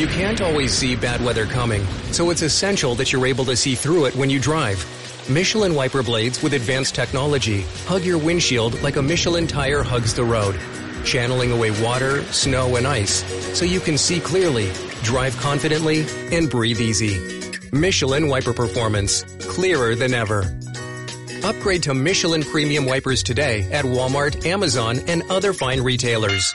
You 0.00 0.06
can't 0.06 0.40
always 0.40 0.72
see 0.72 0.96
bad 0.96 1.22
weather 1.22 1.44
coming, 1.44 1.84
so 2.10 2.30
it's 2.30 2.40
essential 2.40 2.94
that 2.94 3.12
you're 3.12 3.26
able 3.26 3.44
to 3.44 3.54
see 3.54 3.74
through 3.74 4.06
it 4.06 4.16
when 4.16 4.30
you 4.30 4.40
drive. 4.40 4.82
Michelin 5.28 5.74
wiper 5.74 6.02
blades 6.02 6.42
with 6.42 6.54
advanced 6.54 6.94
technology 6.94 7.66
hug 7.84 8.02
your 8.02 8.16
windshield 8.16 8.80
like 8.80 8.96
a 8.96 9.02
Michelin 9.02 9.46
tire 9.46 9.82
hugs 9.82 10.14
the 10.14 10.24
road, 10.24 10.58
channeling 11.04 11.52
away 11.52 11.70
water, 11.82 12.22
snow, 12.32 12.76
and 12.76 12.86
ice 12.86 13.22
so 13.54 13.66
you 13.66 13.78
can 13.78 13.98
see 13.98 14.20
clearly, 14.20 14.72
drive 15.02 15.36
confidently, 15.36 16.06
and 16.32 16.48
breathe 16.48 16.80
easy. 16.80 17.20
Michelin 17.70 18.26
wiper 18.28 18.54
performance, 18.54 19.24
clearer 19.40 19.94
than 19.94 20.14
ever. 20.14 20.50
Upgrade 21.44 21.82
to 21.82 21.92
Michelin 21.92 22.42
premium 22.42 22.86
wipers 22.86 23.22
today 23.22 23.70
at 23.70 23.84
Walmart, 23.84 24.46
Amazon, 24.46 25.00
and 25.08 25.22
other 25.30 25.52
fine 25.52 25.82
retailers. 25.82 26.54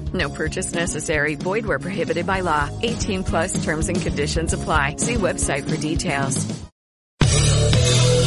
No 0.13 0.29
purchase 0.29 0.73
necessary. 0.73 1.35
Void 1.35 1.65
where 1.65 1.79
prohibited 1.79 2.25
by 2.25 2.41
law. 2.41 2.69
18 2.81 3.23
plus 3.23 3.63
terms 3.63 3.87
and 3.87 4.01
conditions 4.01 4.53
apply. 4.53 4.95
See 4.97 5.15
website 5.15 5.69
for 5.69 5.77
details. 5.77 6.47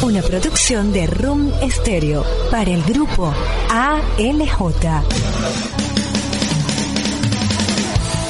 Una 0.01 0.21
producción 0.21 0.93
de 0.93 1.07
Room 1.07 1.51
Stereo 1.67 2.23
para 2.51 2.69
el 2.69 2.83
grupo 2.83 3.33
ALJ. 3.69 5.03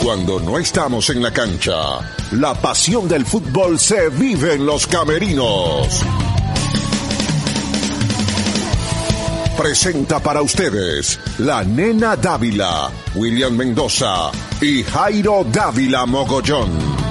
Cuando 0.02 0.40
no 0.40 0.58
estamos 0.58 1.10
en 1.10 1.22
la 1.22 1.34
cancha, 1.34 2.00
la 2.32 2.54
pasión 2.54 3.08
del 3.08 3.26
fútbol 3.26 3.80
se 3.80 4.10
vive 4.10 4.54
en 4.54 4.66
los 4.66 4.88
camerinos. 4.88 6.04
Presenta 9.58 10.20
para 10.20 10.42
ustedes 10.42 11.18
la 11.38 11.64
nena 11.64 12.18
Dávila, 12.18 12.92
William 13.16 13.56
Mendoza 13.56 14.30
y 14.62 14.84
Jairo 14.84 15.46
Dávila 15.50 16.06
Mogollón. 16.06 17.05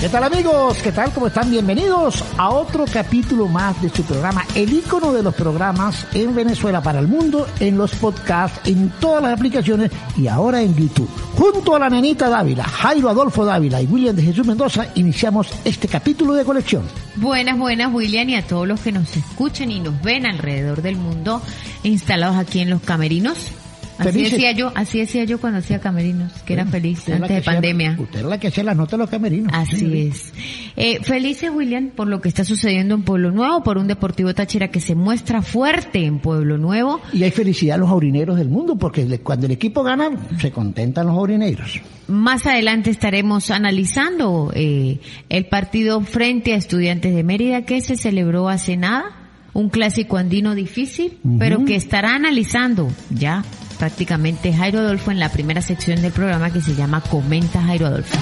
¿Qué 0.00 0.08
tal 0.08 0.22
amigos? 0.22 0.78
¿Qué 0.80 0.92
tal? 0.92 1.12
¿Cómo 1.12 1.26
están? 1.26 1.50
Bienvenidos 1.50 2.22
a 2.36 2.50
otro 2.50 2.84
capítulo 2.84 3.48
más 3.48 3.82
de 3.82 3.88
su 3.88 4.04
programa, 4.04 4.46
el 4.54 4.72
icono 4.72 5.12
de 5.12 5.24
los 5.24 5.34
programas 5.34 6.06
en 6.14 6.36
Venezuela 6.36 6.80
para 6.80 7.00
el 7.00 7.08
mundo, 7.08 7.48
en 7.58 7.76
los 7.76 7.96
podcasts, 7.96 8.60
en 8.68 8.90
todas 9.00 9.20
las 9.24 9.32
aplicaciones 9.32 9.90
y 10.16 10.28
ahora 10.28 10.62
en 10.62 10.76
YouTube. 10.76 11.10
Junto 11.36 11.74
a 11.74 11.80
la 11.80 11.90
nenita 11.90 12.28
Dávila, 12.28 12.62
Jairo 12.62 13.08
Adolfo 13.08 13.44
Dávila 13.44 13.82
y 13.82 13.86
William 13.86 14.14
de 14.14 14.22
Jesús 14.22 14.46
Mendoza, 14.46 14.86
iniciamos 14.94 15.48
este 15.64 15.88
capítulo 15.88 16.32
de 16.34 16.44
colección. 16.44 16.84
Buenas, 17.16 17.58
buenas 17.58 17.92
William 17.92 18.28
y 18.28 18.36
a 18.36 18.46
todos 18.46 18.68
los 18.68 18.78
que 18.78 18.92
nos 18.92 19.16
escuchan 19.16 19.72
y 19.72 19.80
nos 19.80 20.00
ven 20.00 20.26
alrededor 20.26 20.80
del 20.80 20.94
mundo 20.94 21.42
instalados 21.82 22.36
aquí 22.36 22.60
en 22.60 22.70
los 22.70 22.82
camerinos. 22.82 23.50
Así 23.98 24.12
Felices. 24.12 24.32
decía 24.32 24.52
yo, 24.52 24.72
así 24.76 24.98
decía 25.00 25.24
yo 25.24 25.40
cuando 25.40 25.58
hacía 25.58 25.80
camerinos, 25.80 26.32
que 26.44 26.52
era 26.52 26.64
feliz 26.66 27.08
antes 27.08 27.28
de 27.28 27.42
pandemia. 27.42 27.96
usted 27.98 28.20
es 28.20 28.24
la 28.24 28.38
que 28.38 28.48
hacía 28.48 28.62
las 28.62 28.76
notas 28.76 28.92
de 28.92 28.98
los 28.98 29.10
camerinos. 29.10 29.52
Así 29.52 30.08
es. 30.08 30.32
Eh, 30.76 31.00
felices, 31.02 31.50
William, 31.52 31.90
por 31.90 32.06
lo 32.06 32.20
que 32.20 32.28
está 32.28 32.44
sucediendo 32.44 32.94
en 32.94 33.02
Pueblo 33.02 33.32
Nuevo, 33.32 33.62
por 33.64 33.76
un 33.76 33.88
Deportivo 33.88 34.32
Táchira 34.34 34.68
que 34.68 34.80
se 34.80 34.94
muestra 34.94 35.42
fuerte 35.42 36.04
en 36.04 36.20
Pueblo 36.20 36.58
Nuevo. 36.58 37.00
Y 37.12 37.24
hay 37.24 37.32
felicidad 37.32 37.74
a 37.74 37.78
los 37.78 37.90
aurineros 37.90 38.38
del 38.38 38.48
mundo 38.48 38.76
porque 38.76 39.18
cuando 39.18 39.46
el 39.46 39.52
equipo 39.52 39.82
gana, 39.82 40.10
se 40.40 40.52
contentan 40.52 41.08
los 41.08 41.16
aurineros. 41.16 41.80
Más 42.06 42.46
adelante 42.46 42.90
estaremos 42.90 43.50
analizando 43.50 44.52
eh, 44.54 45.00
el 45.28 45.46
partido 45.46 46.00
frente 46.02 46.54
a 46.54 46.56
Estudiantes 46.56 47.14
de 47.14 47.22
Mérida 47.22 47.62
que 47.62 47.80
se 47.80 47.96
celebró 47.96 48.48
hace 48.48 48.76
nada, 48.76 49.04
un 49.52 49.68
clásico 49.70 50.16
andino 50.16 50.54
difícil, 50.54 51.18
pero 51.38 51.64
que 51.64 51.74
estará 51.74 52.14
analizando 52.14 52.88
ya 53.10 53.42
prácticamente 53.78 54.52
Jairo 54.52 54.80
Adolfo 54.80 55.10
en 55.10 55.20
la 55.20 55.30
primera 55.30 55.62
sección 55.62 56.02
del 56.02 56.12
programa 56.12 56.52
que 56.52 56.60
se 56.60 56.74
llama 56.74 57.00
Comenta 57.00 57.62
Jairo 57.62 57.86
Adolfo. 57.86 58.18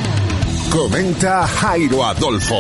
Comenta 0.71 1.47
Jairo 1.47 2.05
Adolfo. 2.05 2.55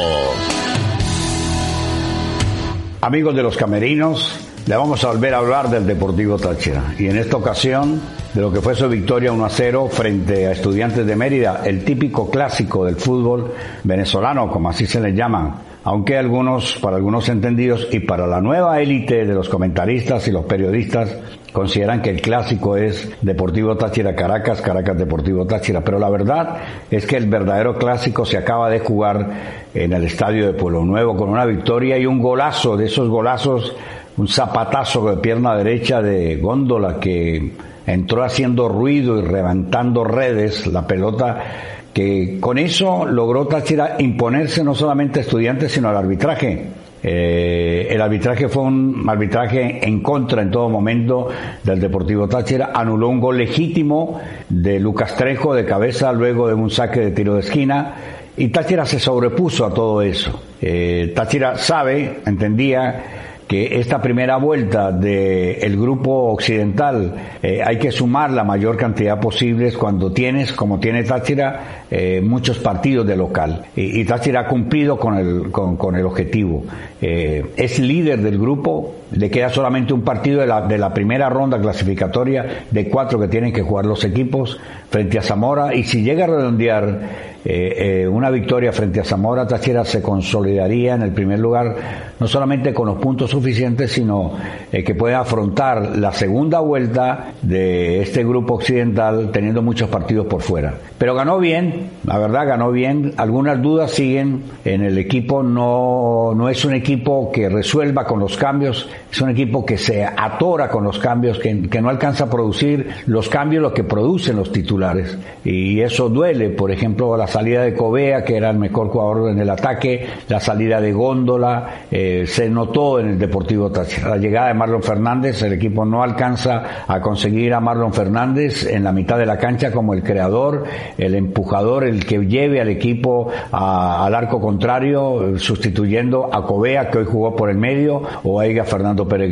Amigos 3.03 3.37
de 3.37 3.43
los 3.43 3.56
camerinos, 3.56 4.41
le 4.67 4.77
vamos 4.77 5.05
a 5.05 5.09
volver 5.09 5.35
a 5.35 5.39
hablar 5.39 5.71
del 5.71 5.87
Deportivo 5.87 6.39
Táchira 6.39 6.95
y 6.99 7.06
en 7.06 7.19
esta 7.19 7.37
ocasión 7.37 8.01
de 8.35 8.41
lo 8.41 8.53
que 8.53 8.61
fue 8.61 8.75
su 8.75 8.89
victoria 8.89 9.33
1 9.33 9.45
a 9.45 9.51
0 9.51 9.89
frente 9.93 10.47
a 10.47 10.53
Estudiantes 10.53 11.06
de 11.06 11.17
Mérida, 11.17 11.62
el 11.65 11.85
típico 11.85 12.31
clásico 12.31 12.85
del 12.85 12.97
fútbol 12.97 13.53
venezolano, 13.85 14.51
como 14.51 14.71
así 14.71 14.87
se 14.87 15.01
les 15.01 15.15
llama, 15.15 15.62
aunque 15.87 16.19
algunos, 16.19 16.79
para 16.83 16.97
algunos 16.97 17.29
entendidos 17.29 17.87
y 17.93 18.01
para 18.01 18.27
la 18.27 18.41
nueva 18.41 18.81
élite 18.81 19.25
de 19.25 19.33
los 19.33 19.49
comentaristas 19.49 20.27
y 20.27 20.33
los 20.33 20.45
periodistas 20.45 21.17
consideran 21.53 22.03
que 22.03 22.11
el 22.11 22.21
clásico 22.21 22.77
es 22.77 23.09
Deportivo 23.23 23.77
Táchira 23.77 24.17
Caracas, 24.17 24.61
Caracas 24.61 24.99
Deportivo 24.99 25.47
Táchira, 25.47 25.83
pero 25.83 26.01
la 26.01 26.11
verdad 26.11 26.57
es 26.91 27.07
que 27.07 27.17
el 27.17 27.27
verdadero 27.27 27.77
clásico 27.79 28.27
se 28.27 28.37
acaba 28.37 28.69
de 28.69 28.81
jugar 28.81 29.31
en 29.75 29.93
el 29.93 30.03
estadio 30.03 30.49
de 30.49 30.55
Pueblo 30.55 30.85
Nuevo 30.85 31.17
con 31.17 31.29
una 31.29 31.45
victoria 31.45 31.97
y 31.97 32.05
un 32.05 32.21
golazo, 32.21 32.77
de 32.77 32.87
esos 32.87 33.09
golazos, 33.09 33.77
un 34.17 34.27
zapatazo 34.27 35.09
de 35.09 35.19
pierna 35.19 35.57
derecha 35.57 36.03
de 36.03 36.35
Góndola 36.39 36.99
que 36.99 37.53
entró 37.87 38.25
haciendo 38.25 38.69
ruido 38.69 39.21
y 39.21 39.23
levantando 39.23 40.03
redes, 40.03 40.67
la 40.67 40.85
pelota 40.85 41.75
que 41.97 42.37
con 42.41 42.59
eso 42.59 43.07
logró 43.07 43.47
Táchira 43.47 43.97
imponerse 43.99 44.62
no 44.62 44.75
solamente 44.75 45.21
a 45.21 45.23
estudiantes 45.23 45.73
sino 45.73 45.89
al 45.89 45.97
arbitraje. 45.97 46.67
Eh, 47.03 47.89
el 47.89 48.03
arbitraje 48.03 48.51
fue 48.51 48.65
un 48.65 49.03
arbitraje 49.09 49.81
en 49.83 50.03
contra 50.03 50.43
en 50.43 50.51
todo 50.51 50.69
momento 50.69 51.29
del 51.65 51.81
Deportivo 51.81 52.29
Táchira, 52.29 52.73
anuló 52.75 53.09
un 53.09 53.19
gol 53.19 53.39
legítimo 53.39 54.21
de 54.47 54.79
Lucas 54.79 55.17
Trejo 55.17 55.55
de 55.55 55.65
cabeza 55.65 56.12
luego 56.12 56.49
de 56.49 56.53
un 56.53 56.69
saque 56.69 57.01
de 57.01 57.11
tiro 57.12 57.33
de 57.33 57.41
esquina 57.41 57.95
y 58.37 58.49
Táchira 58.49 58.85
se 58.85 58.99
sobrepuso 58.99 59.65
a 59.65 59.73
todo 59.73 60.03
eso. 60.03 60.39
Eh, 60.61 61.15
Táchira 61.17 61.56
sabe, 61.56 62.21
entendía 62.27 63.25
que 63.47 63.79
esta 63.79 64.03
primera 64.03 64.37
vuelta 64.39 64.91
del 64.91 65.77
grupo 65.77 66.33
occidental 66.33 67.15
eh, 67.43 67.61
hay 67.65 67.79
que 67.79 67.93
sumar 67.93 68.33
la 68.33 68.43
mayor 68.43 68.77
cantidad 68.77 69.21
posible 69.21 69.73
cuando 69.73 70.12
tienes, 70.12 70.53
como 70.53 70.81
tiene 70.81 71.05
Táchira, 71.05 71.85
eh, 71.91 72.21
muchos 72.21 72.59
partidos 72.59 73.06
de 73.06 73.17
local. 73.17 73.67
Y, 73.77 74.01
y 74.01 74.05
Táchira 74.05 74.41
ha 74.41 74.49
cumplido 74.49 74.99
con 74.99 75.17
el, 75.17 75.51
con, 75.53 75.77
con 75.77 75.95
el 75.95 76.05
objetivo. 76.05 76.65
Eh, 77.01 77.45
es 77.56 77.79
líder 77.79 78.21
del 78.21 78.39
grupo, 78.39 78.95
le 79.12 79.31
queda 79.31 79.49
solamente 79.49 79.93
un 79.93 80.03
partido 80.03 80.41
de 80.41 80.47
la, 80.49 80.67
de 80.67 80.79
la 80.79 80.93
primera 80.93 81.29
ronda 81.29 81.61
clasificatoria 81.61 82.65
de 82.71 82.89
cuatro 82.89 83.21
que 83.21 83.29
tienen 83.29 83.53
que 83.53 83.62
jugar 83.62 83.87
los 83.87 84.03
equipos 84.05 84.59
frente 84.91 85.19
a 85.19 85.23
Zamora 85.23 85.75
y 85.75 85.85
si 85.85 86.03
llega 86.03 86.25
a 86.25 86.29
redondear 86.29 87.36
eh, 87.49 88.01
eh, 88.03 88.09
una 88.09 88.29
victoria 88.29 88.73
frente 88.73 88.99
a 88.99 89.05
Zamora, 89.05 89.47
Táchira 89.47 89.84
se 89.84 90.03
consolidaría 90.03 90.97
en 90.97 91.03
el 91.03 91.12
primer 91.12 91.39
lugar, 91.39 91.77
no 92.19 92.27
solamente 92.27 92.75
con 92.75 92.89
los 92.89 92.97
puntos 92.97 93.31
suficientes, 93.31 93.93
sino 93.93 94.33
eh, 94.73 94.83
que 94.83 94.97
puede 94.97 95.15
afrontar 95.15 95.97
la 95.97 96.12
segunda 96.12 96.59
vuelta 96.59 97.35
de 97.43 98.03
este 98.03 98.25
grupo 98.25 98.55
occidental 98.55 99.31
teniendo 99.31 99.62
muchos 99.62 99.89
partidos 99.89 100.27
por 100.27 100.43
fuera. 100.43 100.75
Pero 100.99 101.15
ganó 101.15 101.39
bien, 101.39 101.91
la 102.05 102.19
verdad 102.19 102.49
ganó 102.49 102.73
bien. 102.73 103.12
Algunas 103.17 103.62
dudas 103.62 103.93
siguen 103.93 104.43
en 104.65 104.82
el 104.82 104.99
equipo, 104.99 105.44
no, 105.44 106.32
no 106.35 106.49
es 106.49 106.65
un 106.65 106.75
equipo 106.75 107.31
que 107.31 107.49
resuelva 107.49 108.06
con 108.06 108.19
los 108.19 108.37
cambios, 108.37 108.88
es 109.12 109.20
un 109.20 109.31
equipo 109.31 109.65
que 109.65 109.79
se 109.79 110.05
atora 110.05 110.69
con 110.69 110.82
los 110.82 110.99
cambios, 110.99 111.38
que, 111.38 111.69
que 111.69 111.81
no 111.81 111.91
alcanza 111.91 112.25
a 112.25 112.31
producir 112.31 112.88
los 113.06 113.29
cambios 113.29 113.62
lo 113.62 113.73
que 113.73 113.85
producen 113.85 114.35
los 114.35 114.50
titulares. 114.50 115.17
Y 115.44 115.81
eso 115.81 116.09
duele, 116.09 116.50
por 116.50 116.73
ejemplo, 116.73 117.17
la 117.17 117.29
salida 117.37 117.65
de 117.65 117.75
Covea, 117.75 118.25
que 118.25 118.35
era 118.35 118.49
el 118.49 118.56
mejor 118.56 118.88
jugador 118.88 119.31
en 119.31 119.38
el 119.38 119.50
ataque, 119.50 120.06
la 120.27 120.41
salida 120.41 120.81
de 120.81 120.91
Góndola, 120.94 121.83
eh, 121.91 122.25
se 122.27 122.49
notó 122.49 122.99
en 122.99 123.11
el 123.11 123.19
Deportivo 123.19 123.71
Táchira. 123.71 124.09
La 124.09 124.17
llegada 124.17 124.49
de 124.49 124.55
Marlon 124.55 124.83
Fernández, 124.83 125.43
el 125.43 125.53
equipo 125.53 125.85
no 125.85 126.03
alcanza 126.03 126.87
a 126.88 126.99
conseguir 127.03 127.53
a 127.53 127.61
Marlon 127.61 127.93
Fernández 127.93 128.67
en 128.67 128.85
la 128.85 128.91
mitad 128.91 129.19
de 129.19 129.27
la 129.27 129.37
cancha 129.37 129.71
como 129.71 129.93
el 129.93 130.03
creador, 130.03 130.65
el 130.97 131.15
empujador, 131.15 131.85
el 131.85 132.06
que 132.06 132.25
lleve 132.25 132.59
al 132.59 132.71
equipo 132.71 133.29
al 133.53 134.15
arco 134.15 134.41
contrario, 134.41 135.39
sustituyendo 135.39 136.31
a 136.32 136.43
Covea, 136.43 136.89
que 136.89 136.99
hoy 136.99 137.05
jugó 137.05 137.37
por 137.37 137.50
el 137.50 137.59
medio, 137.59 138.00
o 138.23 138.41
a 138.41 138.47
Eiga 138.47 138.65
Fernando 138.65 139.06
Pérez. 139.06 139.27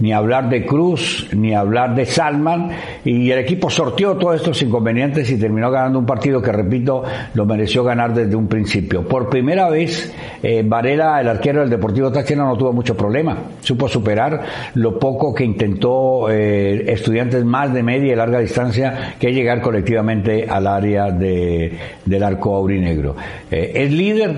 Ni 0.00 0.12
hablar 0.12 0.48
de 0.48 0.66
Cruz, 0.66 1.28
ni 1.36 1.54
hablar 1.54 1.94
de 1.94 2.04
Salman, 2.04 2.70
y 3.04 3.30
el 3.30 3.38
equipo 3.38 3.70
sorteó 3.70 4.16
todos 4.16 4.34
estos 4.34 4.60
inconvenientes 4.60 5.30
y 5.30 5.38
terminó 5.38 5.70
ganando 5.70 6.00
un 6.00 6.06
partido 6.06 6.42
que, 6.42 6.50
repito, 6.50 7.04
lo 7.34 7.46
mereció 7.46 7.84
ganar 7.84 8.14
desde 8.14 8.36
un 8.36 8.48
principio. 8.48 9.06
Por 9.06 9.28
primera 9.28 9.68
vez, 9.68 10.12
eh, 10.42 10.62
Varela, 10.64 11.20
el 11.20 11.28
arquero 11.28 11.60
del 11.60 11.70
Deportivo 11.70 12.10
Táchira, 12.10 12.44
no 12.44 12.56
tuvo 12.56 12.72
mucho 12.72 12.96
problema. 12.96 13.36
Supo 13.60 13.88
superar 13.88 14.42
lo 14.74 14.98
poco 14.98 15.34
que 15.34 15.44
intentó 15.44 16.30
eh, 16.30 16.92
estudiantes 16.92 17.44
más 17.44 17.72
de 17.72 17.82
media 17.82 18.12
y 18.12 18.16
larga 18.16 18.40
distancia 18.40 19.14
que 19.18 19.32
llegar 19.32 19.60
colectivamente 19.60 20.46
al 20.48 20.66
área 20.66 21.10
de, 21.10 21.72
del 22.04 22.22
arco 22.22 22.54
aurinegro. 22.54 23.16
Eh, 23.50 23.72
es 23.74 23.92
líder, 23.92 24.34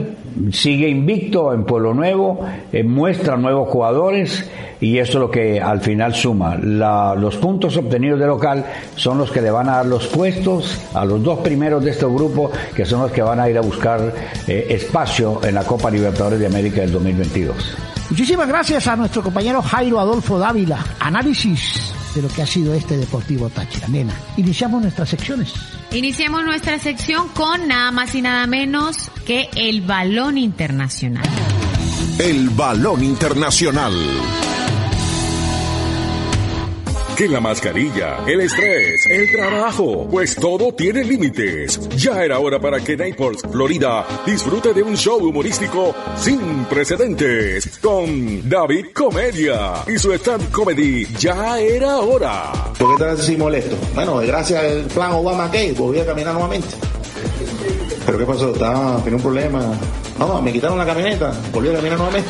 sigue 0.52 0.88
invicto 0.88 1.52
en 1.52 1.64
Pueblo 1.64 1.94
Nuevo, 1.94 2.40
eh, 2.72 2.82
muestra 2.82 3.36
nuevos 3.36 3.68
jugadores 3.68 4.48
y 4.80 4.98
eso 4.98 5.12
es 5.12 5.18
lo 5.18 5.30
que 5.30 5.60
al 5.60 5.80
final 5.80 6.14
suma. 6.14 6.56
La, 6.56 7.14
los 7.14 7.36
puntos 7.36 7.76
obtenidos 7.76 8.18
de 8.18 8.26
local 8.26 8.64
son 8.96 9.18
los 9.18 9.30
que 9.30 9.42
le 9.42 9.50
van 9.50 9.68
a 9.68 9.76
dar 9.76 9.86
los 9.86 10.06
puestos 10.06 10.78
a 10.94 11.04
los 11.04 11.22
dos 11.22 11.40
primeros 11.40 11.84
de 11.84 11.90
este 11.90 12.06
grupo, 12.06 12.50
que 12.74 12.84
son 12.84 13.02
los 13.02 13.12
que 13.12 13.22
van 13.22 13.40
a 13.40 13.48
ir 13.48 13.58
a 13.58 13.60
buscar 13.60 14.12
eh, 14.46 14.66
espacio 14.70 15.40
en 15.44 15.54
la 15.54 15.64
Copa 15.64 15.90
Libertadores 15.90 16.40
de 16.40 16.46
América 16.46 16.80
del 16.80 16.92
2022. 16.92 17.76
Muchísimas 18.10 18.48
gracias 18.48 18.88
a 18.88 18.96
nuestro 18.96 19.22
compañero 19.22 19.62
Jairo 19.62 20.00
Adolfo 20.00 20.38
Dávila. 20.38 20.84
Análisis 20.98 21.94
de 22.14 22.22
lo 22.22 22.28
que 22.28 22.42
ha 22.42 22.46
sido 22.46 22.74
este 22.74 22.96
Deportivo 22.96 23.48
Táchira. 23.50 23.86
Nena, 23.88 24.12
iniciamos 24.36 24.82
nuestras 24.82 25.10
secciones. 25.10 25.54
Iniciamos 25.92 26.44
nuestra 26.44 26.78
sección 26.78 27.28
con 27.28 27.68
nada 27.68 27.90
más 27.92 28.14
y 28.14 28.22
nada 28.22 28.46
menos 28.46 29.09
que 29.30 29.48
el 29.54 29.82
balón 29.82 30.36
internacional. 30.36 31.22
El 32.18 32.48
balón 32.50 33.04
internacional. 33.04 33.92
Que 37.16 37.28
la 37.28 37.38
mascarilla, 37.38 38.24
el 38.26 38.40
estrés, 38.40 39.06
el 39.08 39.30
trabajo, 39.30 40.08
pues 40.10 40.34
todo 40.34 40.74
tiene 40.74 41.04
límites. 41.04 41.78
Ya 41.90 42.24
era 42.24 42.40
hora 42.40 42.58
para 42.58 42.80
que 42.80 42.96
Naples, 42.96 43.42
Florida, 43.52 44.04
disfrute 44.26 44.74
de 44.74 44.82
un 44.82 44.96
show 44.96 45.24
humorístico 45.24 45.94
sin 46.16 46.64
precedentes 46.64 47.78
con 47.78 48.48
David 48.48 48.86
Comedia 48.92 49.74
y 49.86 49.96
su 49.96 50.12
stand 50.12 50.50
comedy. 50.50 51.06
Ya 51.20 51.56
era 51.56 51.98
hora. 51.98 52.52
¿Por 52.76 52.96
qué 52.96 53.04
estás 53.04 53.20
así 53.20 53.36
molesto? 53.36 53.76
Bueno, 53.94 54.16
gracias 54.16 54.60
al 54.60 54.82
plan 54.86 55.12
Obama 55.12 55.48
que 55.52 55.70
volví 55.70 56.00
a 56.00 56.06
caminar 56.06 56.32
nuevamente. 56.32 56.66
¿Pero 58.10 58.26
qué 58.26 58.32
pasó? 58.32 58.50
Estaba, 58.50 58.96
tenía 59.04 59.18
un 59.18 59.22
problema. 59.22 59.62
No, 60.18 60.42
me 60.42 60.52
quitaron 60.52 60.76
la 60.76 60.84
camioneta, 60.84 61.32
volví 61.52 61.68
a 61.68 61.74
caminar 61.74 61.96
nuevamente. 61.96 62.28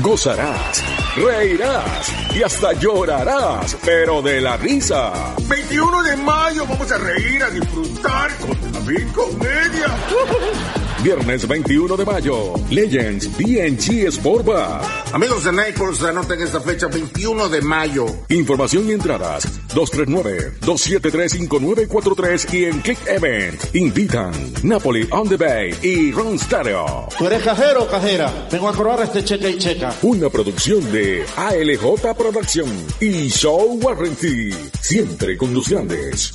Gozarás, 0.00 0.84
reirás 1.16 2.12
y 2.32 2.44
hasta 2.44 2.74
llorarás, 2.74 3.76
pero 3.84 4.22
de 4.22 4.40
la 4.40 4.56
risa. 4.56 5.12
21 5.48 6.02
de 6.04 6.16
mayo 6.18 6.64
vamos 6.68 6.92
a 6.92 6.98
reír, 6.98 7.42
a 7.42 7.50
disfrutar 7.50 8.30
con 8.38 8.72
David 8.72 9.08
Comedia. 9.12 10.83
Viernes 11.04 11.46
21 11.46 11.96
de 11.98 12.04
mayo, 12.06 12.54
Legends 12.70 13.28
BNG 13.36 14.06
Sport 14.06 14.46
Bar. 14.46 14.80
Amigos 15.12 15.44
de 15.44 15.52
Naples, 15.52 16.02
anoten 16.02 16.40
esta 16.40 16.62
fecha, 16.62 16.86
21 16.86 17.50
de 17.50 17.60
mayo. 17.60 18.06
Información 18.30 18.88
y 18.88 18.92
entradas, 18.92 19.46
239-273-5943 19.74 22.54
y 22.54 22.64
en 22.64 22.80
Click 22.80 23.06
Event. 23.06 23.74
Invitan 23.74 24.32
Napoli 24.62 25.06
on 25.10 25.28
the 25.28 25.36
Bay 25.36 25.74
y 25.82 26.10
Ron 26.10 26.38
Stereo. 26.38 27.06
¿Tú 27.18 27.26
eres 27.26 27.42
cajero 27.42 27.82
o 27.82 27.86
cajera? 27.86 28.48
Vengo 28.50 28.70
a 28.70 28.72
cobrar 28.72 29.02
este 29.02 29.22
cheque 29.22 29.50
y 29.50 29.58
checa. 29.58 29.94
Una 30.00 30.30
producción 30.30 30.90
de 30.90 31.26
ALJ 31.36 32.14
Producción 32.16 32.72
y 32.98 33.28
Show 33.28 33.78
Warranty. 33.82 34.54
Siempre 34.80 35.36
con 35.36 35.52
los 35.52 35.68
grandes. 35.68 36.32